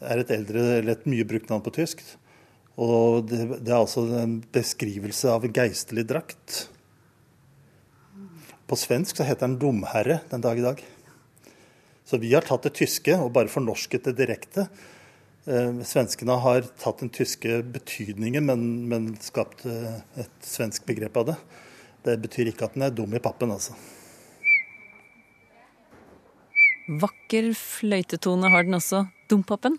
er 0.00 0.22
et 0.22 0.32
eldre, 0.32 0.62
eller 0.78 0.96
et 0.96 1.08
mye 1.10 1.26
brukt 1.28 1.50
navn 1.50 1.64
på 1.64 1.74
tysk. 1.76 2.02
Og 2.80 3.26
det, 3.28 3.42
det 3.60 3.72
er 3.72 3.80
altså 3.80 4.06
en 4.20 4.38
beskrivelse 4.54 5.28
av 5.32 5.44
en 5.44 5.56
geistlig 5.56 6.06
drakt. 6.08 6.62
På 8.70 8.78
svensk 8.78 9.18
så 9.18 9.26
heter 9.26 9.48
den 9.48 9.58
domherre 9.60 10.20
den 10.30 10.44
dag 10.44 10.58
i 10.58 10.64
dag. 10.64 10.80
Så 12.06 12.18
vi 12.22 12.32
har 12.32 12.46
tatt 12.46 12.64
det 12.66 12.74
tyske 12.78 13.14
og 13.20 13.32
bare 13.34 13.52
fornorsket 13.52 14.08
det 14.08 14.16
direkte. 14.18 14.66
Eh, 15.44 15.80
svenskene 15.86 16.36
har 16.42 16.64
tatt 16.80 17.02
den 17.02 17.12
tyske 17.14 17.60
betydningen, 17.74 18.44
men, 18.46 18.66
men 18.90 19.12
skapt 19.22 19.64
eh, 19.68 20.00
et 20.20 20.46
svensk 20.46 20.86
begrep 20.88 21.16
av 21.20 21.32
det. 21.32 21.38
Det 22.06 22.16
betyr 22.24 22.50
ikke 22.50 22.68
at 22.68 22.76
den 22.76 22.86
er 22.88 22.94
dum 22.94 23.14
i 23.14 23.22
pappen, 23.22 23.52
altså. 23.52 23.76
Vakker 26.90 27.52
fløytetone 27.54 28.50
har 28.50 28.66
den 28.66 28.74
også, 28.74 29.04
Dompapen. 29.30 29.76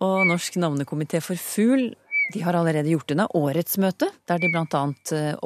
Og 0.00 0.24
Norsk 0.24 0.56
navnekomité 0.56 1.20
for 1.20 1.36
fugl 1.36 1.90
de 2.32 2.40
har 2.42 2.56
allerede 2.58 2.90
gjort 2.90 3.12
unna 3.14 3.26
årets 3.38 3.76
møte, 3.78 4.08
der 4.26 4.40
de 4.42 4.48
bl.a. 4.50 4.80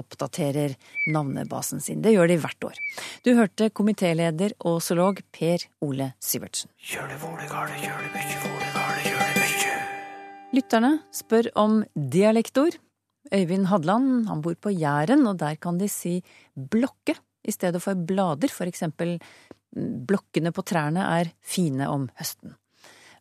oppdaterer 0.01 0.77
navnebasen 1.13 1.83
sin. 1.85 2.01
Det 2.01 2.15
gjør 2.15 2.31
de 2.31 2.39
hvert 2.41 2.69
år. 2.71 2.79
Du 3.27 3.35
hørte 3.37 3.69
komitéleder 3.77 4.55
og 4.65 4.81
zoolog 4.81 5.21
Per 5.35 5.67
Ole 5.85 6.13
Syvertsen. 6.25 6.71
Lytterne 10.57 10.95
spør 11.15 11.51
om 11.61 11.83
dialektord. 11.95 12.79
Øyvind 13.31 13.69
Hadland 13.69 14.27
han 14.31 14.41
bor 14.43 14.57
på 14.57 14.73
Jæren, 14.73 15.27
og 15.29 15.37
der 15.39 15.61
kan 15.61 15.77
de 15.79 15.89
si 15.89 16.23
blokke 16.57 17.15
i 17.45 17.53
stedet 17.53 17.83
for 17.83 17.95
blader. 17.95 18.49
For 18.49 18.65
eksempel 18.65 19.19
blokkene 19.77 20.53
på 20.55 20.65
trærne 20.67 21.05
er 21.21 21.31
fine 21.47 21.89
om 21.91 22.09
høsten. 22.19 22.57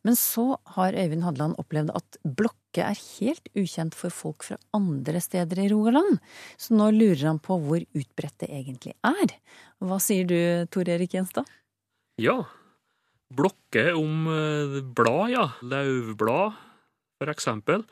Men 0.08 0.16
så 0.16 0.54
har 0.76 0.96
Øyvind 0.96 1.26
Hadland 1.26 1.58
opplevd 1.60 1.92
at 1.98 2.20
blokke 2.24 2.86
er 2.86 3.00
helt 3.20 3.50
ukjent 3.58 3.98
for 3.98 4.14
folk 4.14 4.46
fra 4.48 4.56
andre 4.76 5.20
steder 5.22 5.60
i 5.60 5.68
Rogaland. 5.72 6.22
Så 6.56 6.78
nå 6.78 6.88
lurer 6.96 7.26
han 7.28 7.42
på 7.44 7.58
hvor 7.66 7.84
utbredt 7.84 8.46
det 8.46 8.52
egentlig 8.62 8.96
er. 9.04 9.36
Hva 9.84 10.00
sier 10.04 10.30
du, 10.30 10.38
Tor 10.72 10.88
Erik 10.88 11.18
Gjenstad? 11.18 11.50
Ja. 12.22 12.42
Blokke 13.36 13.90
om 13.98 14.30
eh, 14.32 14.80
blad, 14.96 15.34
ja. 15.36 15.50
Lauvblad, 15.62 16.56
for 17.20 17.34
eksempel. 17.34 17.84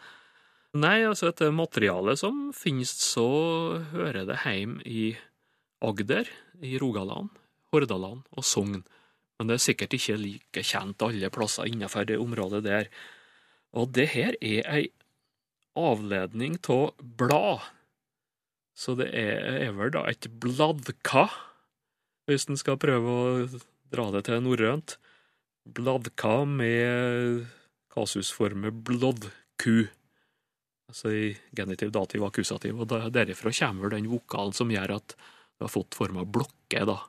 Nei, 0.77 1.01
altså 1.07 1.31
et 1.31 1.41
materiale 1.55 2.15
som 2.19 2.47
finnes, 2.55 2.91
så 2.91 3.27
hører 3.91 4.27
det 4.29 4.43
heim 4.45 4.77
i 4.85 5.11
Agder, 5.83 6.29
i 6.63 6.77
Rogaland, 6.81 7.29
Hordaland 7.77 8.25
og 8.33 8.45
Sogn. 8.45 8.81
Men 9.37 9.49
det 9.49 9.57
er 9.57 9.65
sikkert 9.67 9.93
ikke 9.93 10.17
like 10.17 10.63
kjent 10.65 11.03
alle 11.05 11.29
plasser 11.33 11.69
innenfor 11.69 12.07
det 12.09 12.17
området 12.19 12.63
der. 12.65 12.89
Og 13.77 13.91
det 13.93 14.09
her 14.15 14.37
er 14.41 14.65
ei 14.65 14.85
avledning 15.77 16.57
av 16.73 16.95
blad. 17.19 17.65
Så 18.77 18.93
det 18.97 19.09
er, 19.17 19.71
vel 19.77 19.93
da 19.93 20.05
et 20.09 20.27
bladka, 20.41 21.27
hvis 22.29 22.47
en 22.49 22.59
skal 22.59 22.79
prøve 22.81 23.13
å 23.13 23.29
dra 23.93 24.09
det 24.13 24.25
til 24.27 24.43
norrønt. 24.45 24.97
Bladka 25.77 26.41
med 26.49 27.45
kasusformet 27.93 28.83
blodku. 28.85 29.87
Altså 30.87 31.11
i 31.11 31.23
genitiv, 31.57 31.91
dativ, 31.91 32.23
akkusativ. 32.27 32.77
Og 32.79 33.13
derifra 33.13 33.53
kommer 33.59 33.91
den 33.91 34.09
vokalen 34.11 34.55
som 34.55 34.71
gjør 34.71 34.97
at 34.99 35.17
du 35.17 35.65
har 35.65 35.73
fått 35.73 35.97
forma 35.97 36.23
blokke, 36.23 36.85
da. 36.85 37.01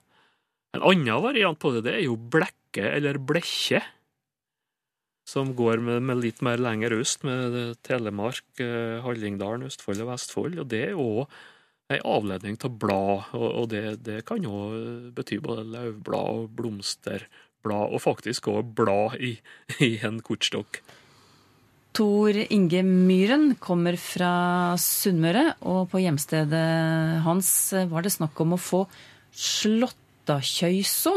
En 0.77 0.85
annen 0.85 1.23
variant 1.25 1.59
på 1.59 1.73
det, 1.75 1.87
det 1.87 1.95
er 1.97 2.05
jo 2.05 2.19
blekke 2.19 2.85
eller 2.99 3.21
blekkje 3.23 3.81
som 5.29 5.53
går 5.57 5.83
med, 5.85 6.03
med 6.09 6.23
litt 6.23 6.41
mer 6.45 6.61
lenger 6.61 6.95
øst, 6.97 7.25
med 7.27 7.77
Telemark, 7.85 8.47
eh, 8.65 8.99
Hallingdalen, 9.05 9.67
Østfold 9.69 10.01
og 10.05 10.13
Vestfold. 10.13 10.57
Og 10.63 10.69
det 10.73 10.83
er 10.87 11.01
òg 11.01 11.27
ei 11.93 11.99
avledning 12.05 12.57
av 12.65 12.77
blad, 12.81 13.29
og, 13.37 13.49
og 13.63 13.69
det, 13.73 13.83
det, 14.05 14.23
kan 14.29 14.45
jo 14.45 14.69
bety 15.17 15.39
både 15.45 15.67
løvblad 15.73 16.41
og 16.43 16.49
blomsterblad, 16.57 17.93
og 17.93 18.03
faktisk 18.05 18.51
òg 18.53 18.73
blad 18.77 19.19
i, 19.25 19.35
i 19.89 19.95
en 20.09 20.21
kortstokk. 20.25 20.81
Tor 21.99 22.37
Inge 22.55 22.83
Myhren 22.87 23.55
kommer 23.61 23.97
fra 24.01 24.33
Sunnmøre, 24.81 25.59
og 25.67 25.89
på 25.93 26.01
hjemstedet 26.05 26.67
hans 27.25 27.51
var 27.91 28.05
det 28.05 28.15
snakk 28.15 28.39
om 28.45 28.55
å 28.55 28.61
få 28.61 28.85
Slåttakjøyså. 30.29 31.15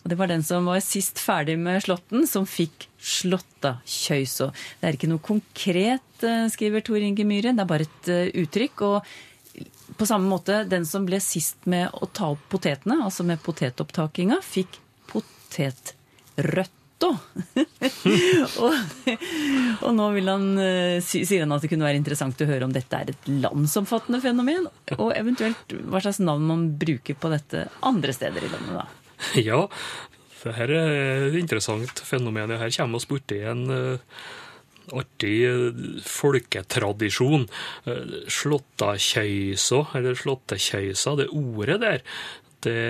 Og 0.00 0.08
det 0.08 0.16
var 0.16 0.30
den 0.30 0.42
som 0.42 0.64
var 0.64 0.80
sist 0.80 1.18
ferdig 1.20 1.58
med 1.60 1.82
Slåtten, 1.84 2.26
som 2.26 2.46
fikk 2.48 2.88
Slåttakjøysa. 2.96 4.48
Det 4.80 4.88
er 4.88 4.96
ikke 4.96 5.10
noe 5.10 5.20
konkret, 5.20 6.24
eh, 6.24 6.48
skriver 6.48 6.80
Tor 6.80 6.96
Inge 6.96 7.24
Myhren, 7.24 7.56
det 7.56 7.62
er 7.62 7.68
bare 7.68 7.84
et 7.84 8.08
eh, 8.08 8.32
uttrykk. 8.40 8.80
Og 8.80 9.04
på 9.96 10.06
samme 10.08 10.28
måte, 10.28 10.64
den 10.68 10.86
som 10.86 11.04
ble 11.04 11.20
sist 11.20 11.66
med 11.66 11.90
å 11.92 12.08
ta 12.08 12.32
opp 12.32 12.48
potetene, 12.48 13.02
altså 13.04 13.24
med 13.24 13.42
potetopptakinga, 13.44 14.40
fikk 14.40 14.80
potetrødt 15.12 16.79
og, 18.64 18.74
og, 19.80 19.90
nå 19.96 20.08
han, 20.26 20.46
eh, 20.60 20.98
sier 21.04 21.44
han 21.44 21.54
at 21.56 21.64
det 21.64 21.70
kunne 21.72 21.86
være 21.88 22.00
interessant 22.00 22.42
å 22.44 22.48
høre 22.50 22.68
om 22.68 22.74
dette 22.74 22.98
er 22.98 23.12
et 23.14 23.30
landsomfattende 23.30 24.20
fenomen, 24.22 24.68
og 24.98 25.14
eventuelt 25.16 25.74
hva 25.88 26.02
slags 26.02 26.20
navn 26.22 26.46
man 26.50 26.68
bruker 26.80 27.16
på 27.16 27.32
dette 27.32 27.66
andre 27.86 28.14
steder 28.16 28.46
i 28.46 28.52
landet. 28.52 28.82
da. 28.82 28.86
Ja, 29.50 29.64
det 30.40 30.54
her 30.56 30.72
er 30.72 31.26
et 31.28 31.40
interessant 31.40 32.00
fenomen. 32.06 32.54
Her 32.56 32.72
kommer 32.72 33.02
vi 33.02 33.10
borti 33.10 33.40
en 33.44 33.66
uh, 33.68 34.22
artig 34.96 35.34
uh, 35.44 35.98
folketradisjon. 36.08 37.44
Slåttakjøysa, 38.40 39.82
eller 40.00 40.16
slåttekjøysa, 40.16 41.16
det 41.20 41.28
ordet 41.36 41.80
der, 41.84 42.04
det 42.66 42.80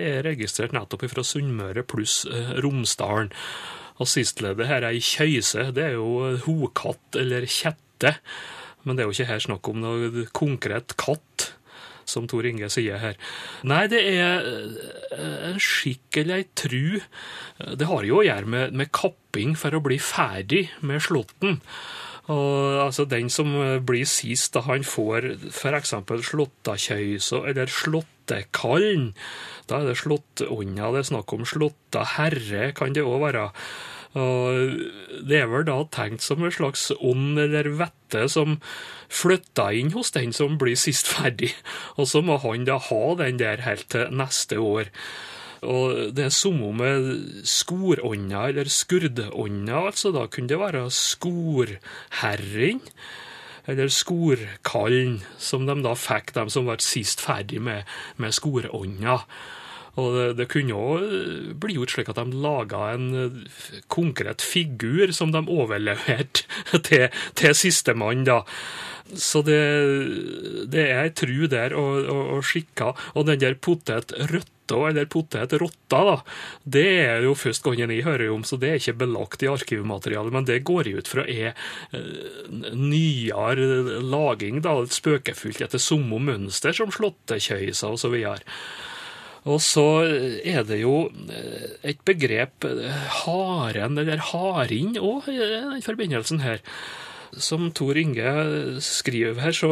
er 0.00 0.24
registrert 0.26 0.74
nettopp 0.76 1.06
fra 1.12 1.24
Sunnmøre 1.26 1.84
pluss 1.88 2.22
eh, 2.30 2.56
Romsdalen. 2.64 3.32
Og 4.00 4.08
sistledet 4.08 4.68
her 4.68 4.82
er 4.82 4.94
ei 4.94 5.04
kjøyse. 5.04 5.70
Det 5.76 5.90
er 5.90 5.96
jo 5.98 6.36
hokatt 6.46 7.18
eller 7.20 7.44
kjette. 7.44 8.14
Men 8.84 8.96
det 8.96 9.04
er 9.04 9.10
jo 9.10 9.16
ikke 9.16 9.28
her 9.28 9.42
snakk 9.44 9.68
om 9.68 9.82
noe 9.82 10.24
konkret 10.36 10.96
katt, 11.00 11.50
som 12.08 12.24
Tor 12.30 12.46
Inge 12.48 12.70
sier 12.72 12.98
her. 12.98 13.18
Nei, 13.68 13.84
det 13.92 14.00
er 14.08 14.46
eh, 14.48 15.48
en 15.50 15.60
skikk 15.62 16.22
eller 16.22 16.40
ei 16.40 16.48
tru. 16.58 17.00
Det 17.60 17.90
har 17.90 18.08
jo 18.08 18.22
å 18.22 18.26
gjøre 18.26 18.50
med, 18.50 18.78
med 18.80 18.92
kapping 18.96 19.52
for 19.58 19.76
å 19.76 19.82
bli 19.84 20.00
ferdig 20.02 20.68
med 20.80 21.04
slåtten. 21.04 21.60
Og 22.30 22.80
altså 22.84 23.06
Den 23.10 23.30
som 23.32 23.52
blir 23.86 24.06
sist, 24.06 24.54
da 24.54 24.62
han 24.68 24.84
får 24.86 25.32
f.eks. 25.50 25.94
slåttakjøysa 26.30 27.44
eller 27.50 27.70
slåttekallen. 27.74 29.10
Da 29.66 29.80
er 29.80 29.90
det 29.90 30.00
slåttånda 30.02 30.92
det 30.94 31.02
er 31.02 31.10
snakk 31.10 31.34
om. 31.34 31.46
Slåtta 31.48 32.04
herre 32.16 32.70
kan 32.76 32.94
det 32.94 33.06
òg 33.06 33.24
være. 33.26 33.48
Og 34.18 34.78
det 35.26 35.38
er 35.38 35.50
vel 35.50 35.66
da 35.68 35.76
tenkt 35.94 36.24
som 36.26 36.42
en 36.42 36.54
slags 36.54 36.88
ånd 36.98 37.38
eller 37.38 37.68
vette 37.78 38.24
som 38.32 38.56
flytter 39.10 39.76
inn 39.78 39.92
hos 39.94 40.10
den 40.14 40.34
som 40.34 40.56
blir 40.58 40.78
sist 40.78 41.10
ferdig, 41.10 41.52
og 41.98 42.08
så 42.10 42.22
må 42.22 42.38
han 42.42 42.66
da 42.66 42.78
ha 42.90 43.02
den 43.22 43.38
der 43.42 43.62
helt 43.66 43.88
til 43.94 44.10
neste 44.14 44.58
år. 44.58 44.90
Og 45.66 46.14
det 46.16 46.24
er 46.24 46.32
samme 46.32 46.72
med 46.72 47.42
skorånda 47.44 48.46
eller 48.48 48.70
skurdånda, 48.72 49.82
altså. 49.90 50.12
Da 50.14 50.26
kunne 50.32 50.48
det 50.48 50.60
være 50.60 50.86
skorherren 50.94 52.80
eller 53.68 53.92
skorkallen, 53.92 55.20
som 55.38 55.66
de 55.68 55.76
da 55.84 55.92
fikk, 55.94 56.32
de 56.34 56.46
som 56.50 56.66
var 56.66 56.80
sist 56.82 57.20
ferdig 57.22 57.60
med, 57.62 57.88
med 58.16 58.32
skorånda. 58.34 59.20
Og 59.98 60.14
det, 60.14 60.26
det 60.38 60.48
kunne 60.52 60.76
òg 60.76 61.56
bli 61.62 61.78
gjort 61.78 61.96
slik 61.96 62.12
at 62.12 62.20
de 62.20 62.42
laga 62.44 62.92
en 62.94 63.08
konkret 63.90 64.44
figur 64.44 65.14
som 65.16 65.34
de 65.34 65.42
overleverte 65.50 66.46
til, 66.86 67.08
til 67.38 67.58
sistemann, 67.58 68.24
da. 68.28 68.42
Så 69.10 69.42
det, 69.42 69.58
det 70.70 70.86
er 70.86 71.02
ei 71.02 71.12
tru 71.16 71.48
der 71.50 71.74
og, 71.74 72.06
og, 72.06 72.24
og 72.36 72.46
skikka. 72.46 72.92
Og 73.18 73.26
den 73.26 73.40
der 73.42 73.58
potetrøtta 73.58 74.56
eller 74.70 75.08
potetrotta, 75.10 76.00
da, 76.06 76.12
det 76.62 76.86
er 77.02 77.24
jo 77.26 77.34
først 77.34 77.64
gangen 77.66 77.90
jeg 77.90 78.04
hører 78.06 78.30
om, 78.30 78.44
så 78.46 78.54
det 78.60 78.68
er 78.70 78.78
ikke 78.78 79.00
belagt 79.00 79.42
i 79.42 79.50
arkivmaterialet. 79.50 80.34
Men 80.36 80.46
det 80.46 80.60
går 80.68 80.86
jeg 80.86 81.02
ut 81.02 81.10
fra 81.10 81.24
er 81.26 81.56
eh, 81.96 82.70
nyere 82.78 83.66
laging, 84.04 84.62
da, 84.62 84.76
spøkefullt 84.86 85.64
etter 85.66 85.82
samme 85.82 86.22
mønster 86.22 86.76
som 86.76 86.94
slåttekjøyser 86.94 87.98
osv. 87.98 88.20
Og 89.48 89.60
så 89.64 89.86
er 90.44 90.64
det 90.68 90.82
jo 90.82 91.06
eh, 91.32 91.76
et 91.92 92.02
begrep, 92.04 92.66
haren 93.22 94.00
eller 94.00 94.20
harin 94.32 94.98
òg, 95.00 95.30
i 95.32 95.38
den 95.40 95.84
forbindelsen 95.84 96.42
her 96.44 96.60
som 97.38 97.70
Tor 97.70 97.98
Inge 97.98 98.80
skriver 98.82 99.38
her, 99.44 99.54
så 99.54 99.70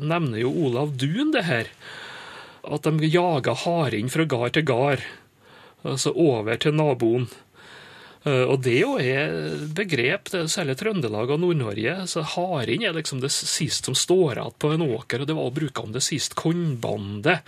nevner 0.00 0.44
jo 0.44 0.52
Olav 0.68 0.94
Duun 0.98 1.32
det 1.34 1.46
her. 1.48 1.70
At 2.66 2.86
de 2.86 3.10
jager 3.10 3.58
haren 3.66 4.10
fra 4.10 4.26
gard 4.26 4.54
til 4.56 4.66
gard, 4.66 5.02
altså 5.86 6.12
over 6.14 6.56
til 6.62 6.74
naboen. 6.74 7.28
Eh, 8.26 8.42
og 8.42 8.62
det 8.66 8.78
jo 8.80 8.96
er 8.98 9.66
begrep, 9.76 10.30
det 10.32 10.42
er 10.42 10.52
særlig 10.52 10.78
Trøndelag 10.80 11.30
og 11.30 11.42
Nord-Norge. 11.42 12.06
så 12.10 12.24
Haren 12.34 12.82
er 12.82 12.96
liksom 12.96 13.20
det 13.22 13.30
sist 13.34 13.86
som 13.86 13.94
står 13.94 14.38
igjen 14.38 14.58
på 14.58 14.72
en 14.74 14.86
åker, 14.88 15.22
og 15.22 15.28
det 15.28 15.36
var 15.38 15.50
å 15.50 15.54
bruke 15.54 15.82
om 15.84 15.92
det 15.94 16.02
sist 16.06 16.34
kornbandet. 16.38 17.46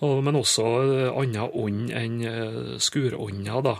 Men 0.00 0.38
også 0.38 0.64
annen 1.12 1.52
ånd 1.52 1.90
enn 1.92 2.20
eh, 2.24 2.76
skurånda, 2.80 3.60
da. 3.66 3.74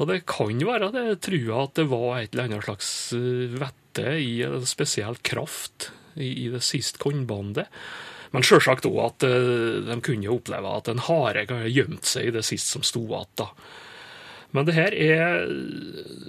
Og 0.00 0.08
det 0.08 0.22
kan 0.30 0.62
være 0.64 0.88
det, 0.94 1.04
trua 1.26 1.66
at 1.66 1.74
det 1.76 1.84
var 1.90 2.14
et 2.16 2.32
eller 2.32 2.48
annet 2.48 2.64
slags 2.64 2.88
eh, 3.18 3.52
vette 3.60 4.06
i 4.22 4.40
en 4.46 4.64
spesiell 4.64 5.20
kraft 5.20 5.90
i, 6.16 6.48
det 6.52 6.62
siste 6.64 7.00
kornbandet. 7.02 7.68
Men 8.32 8.44
sjølsagt 8.46 8.88
òg 8.88 8.98
at 9.04 9.24
de 9.24 9.96
kunne 10.00 10.32
oppleve 10.32 10.70
at 10.72 10.88
en 10.88 11.02
hare 11.04 11.44
gjemt 11.68 12.08
seg 12.08 12.30
i 12.30 12.34
det 12.38 12.44
siste 12.48 12.78
som 12.78 12.84
sto 12.86 13.02
igjen. 13.04 13.50
Men 14.52 14.68
det 14.68 14.76
her 14.76 14.92
er 14.92 15.46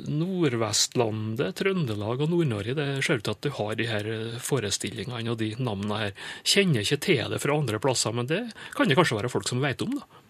Nordvestlandet, 0.07 1.53
Trøndelag 1.59 2.23
og 2.23 2.31
Nord-Norge. 2.31 2.75
Det 2.77 2.88
ser 3.03 3.19
ut 3.19 3.27
til 3.27 3.36
at 3.36 3.43
du 3.43 3.51
har 3.59 3.77
de 3.79 3.88
her 3.89 4.09
forestillingene 4.43 5.31
og 5.31 5.39
de 5.41 5.53
navnene 5.59 6.01
her. 6.05 6.17
Kjenner 6.47 6.86
ikke 6.86 7.01
til 7.03 7.23
det 7.33 7.41
fra 7.43 7.57
andre 7.59 7.81
plasser, 7.83 8.15
men 8.15 8.29
det 8.31 8.45
kan 8.77 8.88
det 8.88 8.99
kanskje 8.99 9.19
være 9.19 9.31
folk 9.33 9.49
som 9.51 9.63
vet 9.63 9.83
om, 9.86 9.97
da. 9.99 10.21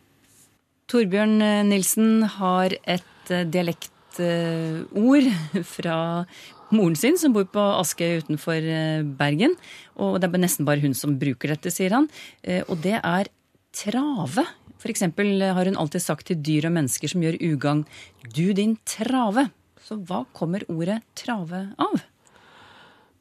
Torbjørn 0.92 1.38
Nilsen 1.70 2.26
har 2.38 2.74
et 2.84 3.08
Eh, 3.32 3.46
dialektord 3.48 5.30
fra 5.76 5.98
moren 6.74 6.98
sin, 6.98 7.18
som 7.18 7.34
bor 7.36 7.46
på 7.50 7.64
Askøy 7.80 8.24
utenfor 8.24 8.60
eh, 8.60 9.06
Bergen. 9.20 9.56
Og 9.96 10.20
det 10.20 10.30
er 10.30 10.44
nesten 10.44 10.68
bare 10.68 10.84
hun 10.84 10.96
som 10.98 11.18
bruker 11.22 11.56
dette, 11.56 11.74
sier 11.74 11.96
han. 11.96 12.10
Eh, 12.44 12.64
og 12.68 12.82
det 12.84 12.98
er 13.00 13.32
trave. 13.74 14.46
For 14.84 14.92
eksempel 14.92 15.40
har 15.56 15.70
hun 15.70 15.80
alltid 15.80 16.04
sagt 16.04 16.28
til 16.28 16.42
dyr 16.44 16.68
og 16.68 16.74
mennesker 16.76 17.08
som 17.08 17.24
gjør 17.24 17.40
ugagn, 17.40 17.86
du 18.36 18.50
din 18.52 18.76
trave. 18.84 19.48
Så 19.80 19.96
hva 20.04 20.26
kommer 20.36 20.66
ordet 20.68 21.00
trave 21.16 21.70
av? 21.80 22.04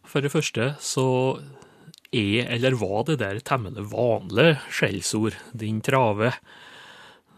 For 0.02 0.24
det 0.24 0.32
første 0.34 0.72
så 0.82 1.06
er, 2.10 2.50
eller 2.50 2.74
var 2.80 3.06
det 3.06 3.20
der 3.22 3.38
temmelig 3.46 3.86
vanlig 3.94 4.56
skjellsord, 4.74 5.38
din 5.54 5.78
trave 5.86 6.32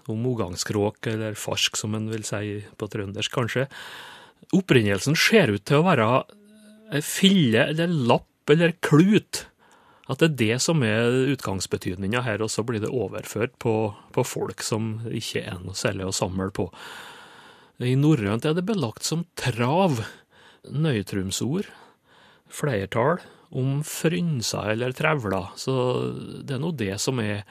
om 0.08 0.24
omgangskråk, 0.24 1.04
eller 1.12 1.36
farsk 1.36 1.76
som 1.76 1.94
en 1.96 2.08
vil 2.08 2.24
si 2.24 2.62
på 2.80 2.88
trøndersk, 2.92 3.32
kanskje. 3.36 3.68
Opprinnelsen 4.56 5.16
ser 5.20 5.52
ut 5.52 5.68
til 5.68 5.80
å 5.82 5.86
være 5.86 6.08
ei 6.96 7.04
fille 7.04 7.68
eller 7.74 7.92
lapp 7.92 8.52
eller 8.52 8.72
klut 8.84 9.46
At 10.10 10.20
det 10.20 10.26
er 10.26 10.36
det 10.40 10.56
som 10.60 10.82
er 10.84 11.32
utgangsbetydninga 11.32 12.24
her, 12.26 12.42
og 12.44 12.52
så 12.52 12.64
blir 12.66 12.82
det 12.82 12.92
overført 12.92 13.54
på, 13.62 13.94
på 14.12 14.24
folk 14.26 14.64
som 14.64 14.98
ikke 15.08 15.44
er 15.48 15.62
noe 15.62 15.76
særlig 15.78 16.10
å 16.10 16.16
samle 16.16 16.50
på. 16.52 16.68
I 17.80 17.96
norrønt 17.98 18.44
er 18.46 18.54
det 18.54 18.66
belagt 18.68 19.06
som 19.06 19.24
trav, 19.40 20.02
nøytrumsord, 20.68 21.70
flertall, 22.52 23.24
om 23.54 23.80
frynser 23.86 24.72
eller 24.74 24.94
trevler. 24.96 25.52
Så 25.58 25.74
det 26.42 26.56
er 26.56 26.62
nå 26.62 26.72
det 26.76 26.94
som 27.02 27.20
er, 27.22 27.44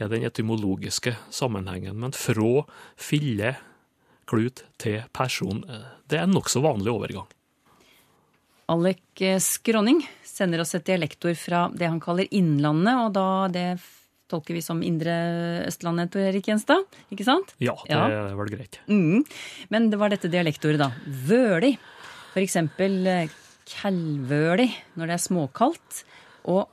er 0.00 0.10
den 0.10 0.24
etymologiske 0.26 1.14
sammenhengen. 1.32 1.98
Men 2.00 2.16
fra 2.16 2.64
fille, 3.00 3.54
klut 4.30 4.64
til 4.80 5.02
person, 5.16 5.62
eh, 5.68 5.92
det 6.08 6.18
er 6.18 6.26
en 6.26 6.34
nokså 6.36 6.62
vanlig 6.64 6.92
overgang. 6.92 7.28
Alek 8.70 9.22
Skråning 9.42 10.04
sender 10.40 10.64
oss 10.64 10.74
et 10.78 10.86
dialektord 10.88 11.36
fra 11.38 11.66
det 11.76 11.86
han 11.88 12.00
kaller 12.02 12.28
Innlandet, 12.34 12.96
og 13.04 13.12
da 13.16 13.26
det 13.52 13.66
tolker 14.30 14.54
vi 14.54 14.62
som 14.62 14.78
Indre 14.86 15.14
Østlandet, 15.66 16.12
Tor 16.14 16.22
Erik 16.22 16.46
Gjenstad, 16.46 16.84
ikke 17.10 17.24
sant? 17.26 17.52
Ja, 17.58 17.74
det 17.86 17.96
Ja. 17.96 18.34
var 18.38 18.46
det 18.46 18.56
greit. 18.58 18.78
Mm. 18.88 19.24
Men 19.74 19.88
det 19.90 19.98
var 19.98 20.12
dette 20.12 20.30
dialektordet, 20.30 20.78
da. 20.78 20.90
Vøli. 21.26 21.72
For 22.30 22.38
eksempel 22.44 23.00
eh, 23.10 23.32
kalvøli 23.66 24.68
når 24.94 25.10
det 25.10 25.16
er 25.16 25.24
småkaldt. 25.24 26.04
Og, 26.50 26.68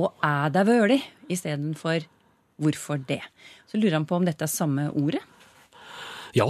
og 0.00 0.24
er 0.24 0.48
det 0.56 0.64
vøli 0.68 0.96
istedenfor 1.32 2.06
hvorfor 2.56 3.02
det. 3.06 3.20
Så 3.68 3.76
lurer 3.76 3.98
han 3.98 4.06
på 4.08 4.16
om 4.16 4.24
dette 4.24 4.46
er 4.48 4.52
samme 4.52 4.88
ordet. 4.96 5.20
Ja, 6.36 6.48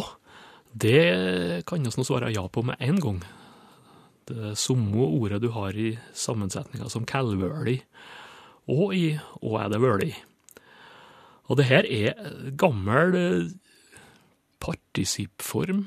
det 0.77 1.64
kan 1.66 1.83
vi 1.83 1.90
svare 2.07 2.31
ja 2.35 2.47
på 2.47 2.62
med 2.66 2.79
en 2.81 3.01
gang. 3.03 3.19
Det 4.27 4.57
samme 4.59 5.07
ordet 5.07 5.41
du 5.45 5.51
har 5.55 5.77
i 5.79 5.93
sammensetninga 6.17 6.89
som 6.91 7.07
kalvøli, 7.07 7.79
og 8.67 8.97
i 8.97 9.05
Å 9.17 9.59
er 9.62 9.71
det 9.71 9.79
vøli. 9.83 10.11
Og 11.47 11.61
det 11.61 11.69
her 11.69 11.87
er 11.87 12.17
gammel 12.59 13.15
eh, 13.15 13.53
partisippform 14.59 15.85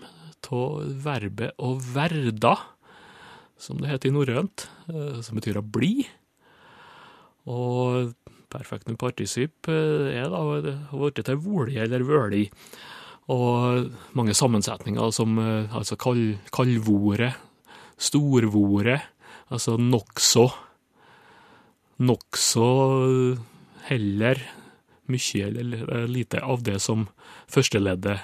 av 0.56 0.86
verbet 1.04 1.60
å 1.60 1.74
verda, 1.94 2.56
som 3.60 3.82
det 3.82 3.92
heter 3.92 4.10
i 4.10 4.16
norrønt, 4.16 4.70
eh, 4.88 5.20
som 5.26 5.36
betyr 5.36 5.60
å 5.60 5.66
bli. 5.66 6.08
Og 7.52 8.14
perfektum 8.50 8.98
partisipp 9.00 9.70
eh, 9.70 10.16
er 10.22 10.32
da 10.32 10.42
blitt 10.94 11.22
til 11.26 11.44
voli 11.44 11.78
eller 11.82 12.08
vøli. 12.08 12.48
Og 13.30 13.92
mange 14.18 14.34
sammensetninger 14.34 15.12
som 15.14 15.38
eh, 15.44 15.76
altså 15.76 16.00
kal, 16.00 16.22
kalvore, 16.56 17.34
storvore, 18.00 19.00
altså 19.52 19.76
nokså, 19.82 20.48
nokså 22.00 22.70
heller 23.90 24.42
mye 25.10 25.48
eller 25.50 25.86
eh, 25.96 26.08
lite 26.10 26.42
av 26.46 26.64
det 26.64 26.78
som 26.84 27.08
førsteleddet 27.50 28.22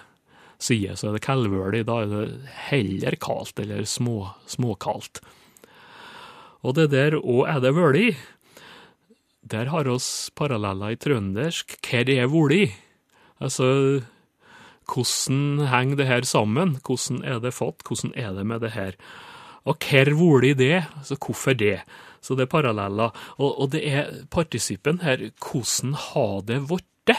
sier. 0.62 0.96
Så 0.96 1.10
er 1.10 1.18
det 1.18 1.26
kalvølig, 1.26 1.86
da 1.88 2.02
er 2.04 2.12
det 2.12 2.54
heller 2.70 3.18
kaldt 3.22 3.60
eller 3.62 3.84
små, 3.90 4.32
småkaldt. 4.50 5.22
Og 6.66 6.78
det 6.78 6.90
der 6.94 7.18
og 7.20 7.46
er 7.50 7.62
det 7.62 7.76
vøli, 7.78 8.10
der 9.46 9.70
har 9.70 9.88
oss 9.92 10.32
paralleller 10.34 10.96
i 10.96 10.98
trøndersk. 10.98 11.78
Hva 11.86 12.02
er 12.10 12.32
voli? 12.32 12.64
Altså, 13.44 14.02
hvordan 14.90 15.68
henger 15.70 16.00
det 16.00 16.08
her 16.10 16.26
sammen? 16.26 16.80
Hvordan 16.82 17.22
er 17.22 17.44
det 17.44 17.54
fått? 17.54 17.86
Hvordan 17.86 18.16
er 18.18 18.34
det 18.34 18.46
med 18.50 18.66
det 18.66 18.74
her? 18.74 18.98
Og 19.66 19.78
hvor 20.14 20.44
i 20.46 20.54
det? 20.54 20.86
Altså, 20.98 21.16
hvorfor 21.16 21.54
det? 21.54 21.82
Så 22.22 22.36
det 22.36 22.46
er 22.46 22.54
paralleller. 22.54 23.12
Og, 23.38 23.62
og 23.62 23.72
det 23.72 23.82
er 23.86 24.26
partisippen 24.30 25.02
her. 25.02 25.32
Hvordan 25.42 25.94
har 25.94 26.42
det 26.46 26.62
blitt? 26.68 27.14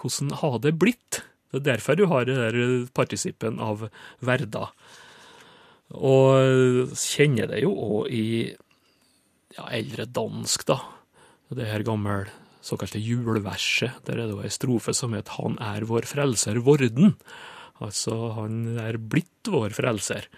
Hvordan 0.00 0.30
har 0.40 0.58
det 0.58 0.78
blitt? 0.78 1.22
Det 1.50 1.60
er 1.60 1.72
derfor 1.74 1.96
du 1.98 2.06
har 2.06 2.24
det 2.24 2.36
der 2.36 2.86
partisippen 2.94 3.58
av 3.60 3.88
verda. 4.20 4.70
Og 5.90 6.92
kjenner 6.94 7.50
det 7.50 7.64
jo 7.64 7.72
òg 7.74 8.12
i 8.14 8.26
ja, 9.56 9.66
eldre 9.74 10.06
dansk, 10.06 10.64
da. 10.68 10.78
Det 11.50 11.66
her 11.66 11.82
gamle 11.82 12.28
såkalte 12.62 13.00
juleverset. 13.02 14.04
Der 14.06 14.20
er 14.20 14.28
det 14.28 14.36
jo 14.36 14.44
ei 14.44 14.52
strofe 14.52 14.94
som 14.94 15.16
heter 15.16 15.32
'Han 15.32 15.58
er 15.58 15.84
vår 15.84 16.06
frelser 16.06 16.62
vorden'. 16.62 17.16
Altså, 17.80 18.34
han 18.36 18.78
er 18.78 18.98
blitt 18.98 19.48
vår 19.48 19.70
frelser. 19.70 20.28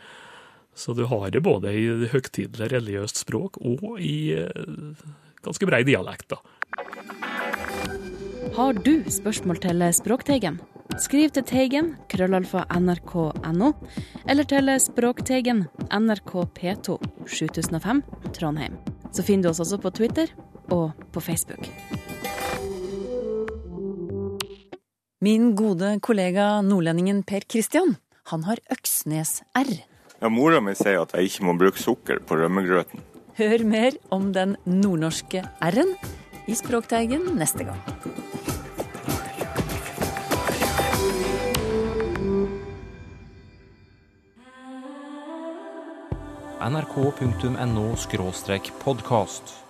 Så 0.74 0.94
du 0.96 1.04
har 1.04 1.30
det 1.30 1.42
både 1.44 1.72
i 1.76 1.86
høytidelig 2.12 2.70
religiøst 2.72 3.22
språk 3.24 3.58
og 3.60 4.00
i 4.00 4.32
eh, 4.40 5.02
ganske 5.44 5.68
brei 5.68 5.82
dialekt, 5.86 6.32
da. 6.32 6.40
Har 8.56 8.76
du 8.84 9.04
spørsmål 9.08 9.60
til 9.64 9.84
Språkteigen? 9.96 10.58
Skriv 11.00 11.30
til 11.32 11.44
Teigen, 11.48 11.94
krøllalfa 12.12 12.66
nrk.no, 12.76 13.70
eller 14.28 14.48
til 14.48 14.68
Språkteigen, 14.82 15.62
NRK 15.88 16.32
P2, 16.58 16.98
7005, 17.24 18.02
Trondheim. 18.36 18.76
Så 19.12 19.24
finner 19.24 19.48
du 19.48 19.52
oss 19.52 19.62
også 19.64 19.78
på 19.80 19.92
Twitter 19.96 20.32
og 20.72 20.92
på 21.12 21.20
Facebook. 21.24 21.68
Min 25.22 25.52
gode 25.54 25.94
kollega 26.02 26.60
nordlendingen 26.66 27.22
Per 27.22 27.46
Christian, 27.48 27.96
han 28.32 28.44
har 28.48 28.60
Øksnes-R. 28.74 29.91
Ja, 30.22 30.28
Mora 30.30 30.60
mi 30.62 30.70
sier 30.78 31.00
at 31.02 31.16
jeg 31.16 31.32
ikke 31.32 31.46
må 31.48 31.52
bruke 31.58 31.80
sukker 31.82 32.20
på 32.22 32.36
rømmegrøten. 32.38 33.00
Hør 33.40 33.64
mer 33.66 33.96
om 34.14 34.28
den 34.30 34.54
nordnorske 34.70 35.42
R-en 35.66 35.96
i 36.46 36.54
Språkteigen 36.54 37.26
neste 37.40 37.66
gang. 37.66 37.82
nrk.no 46.62 47.88
podkast. 48.84 49.61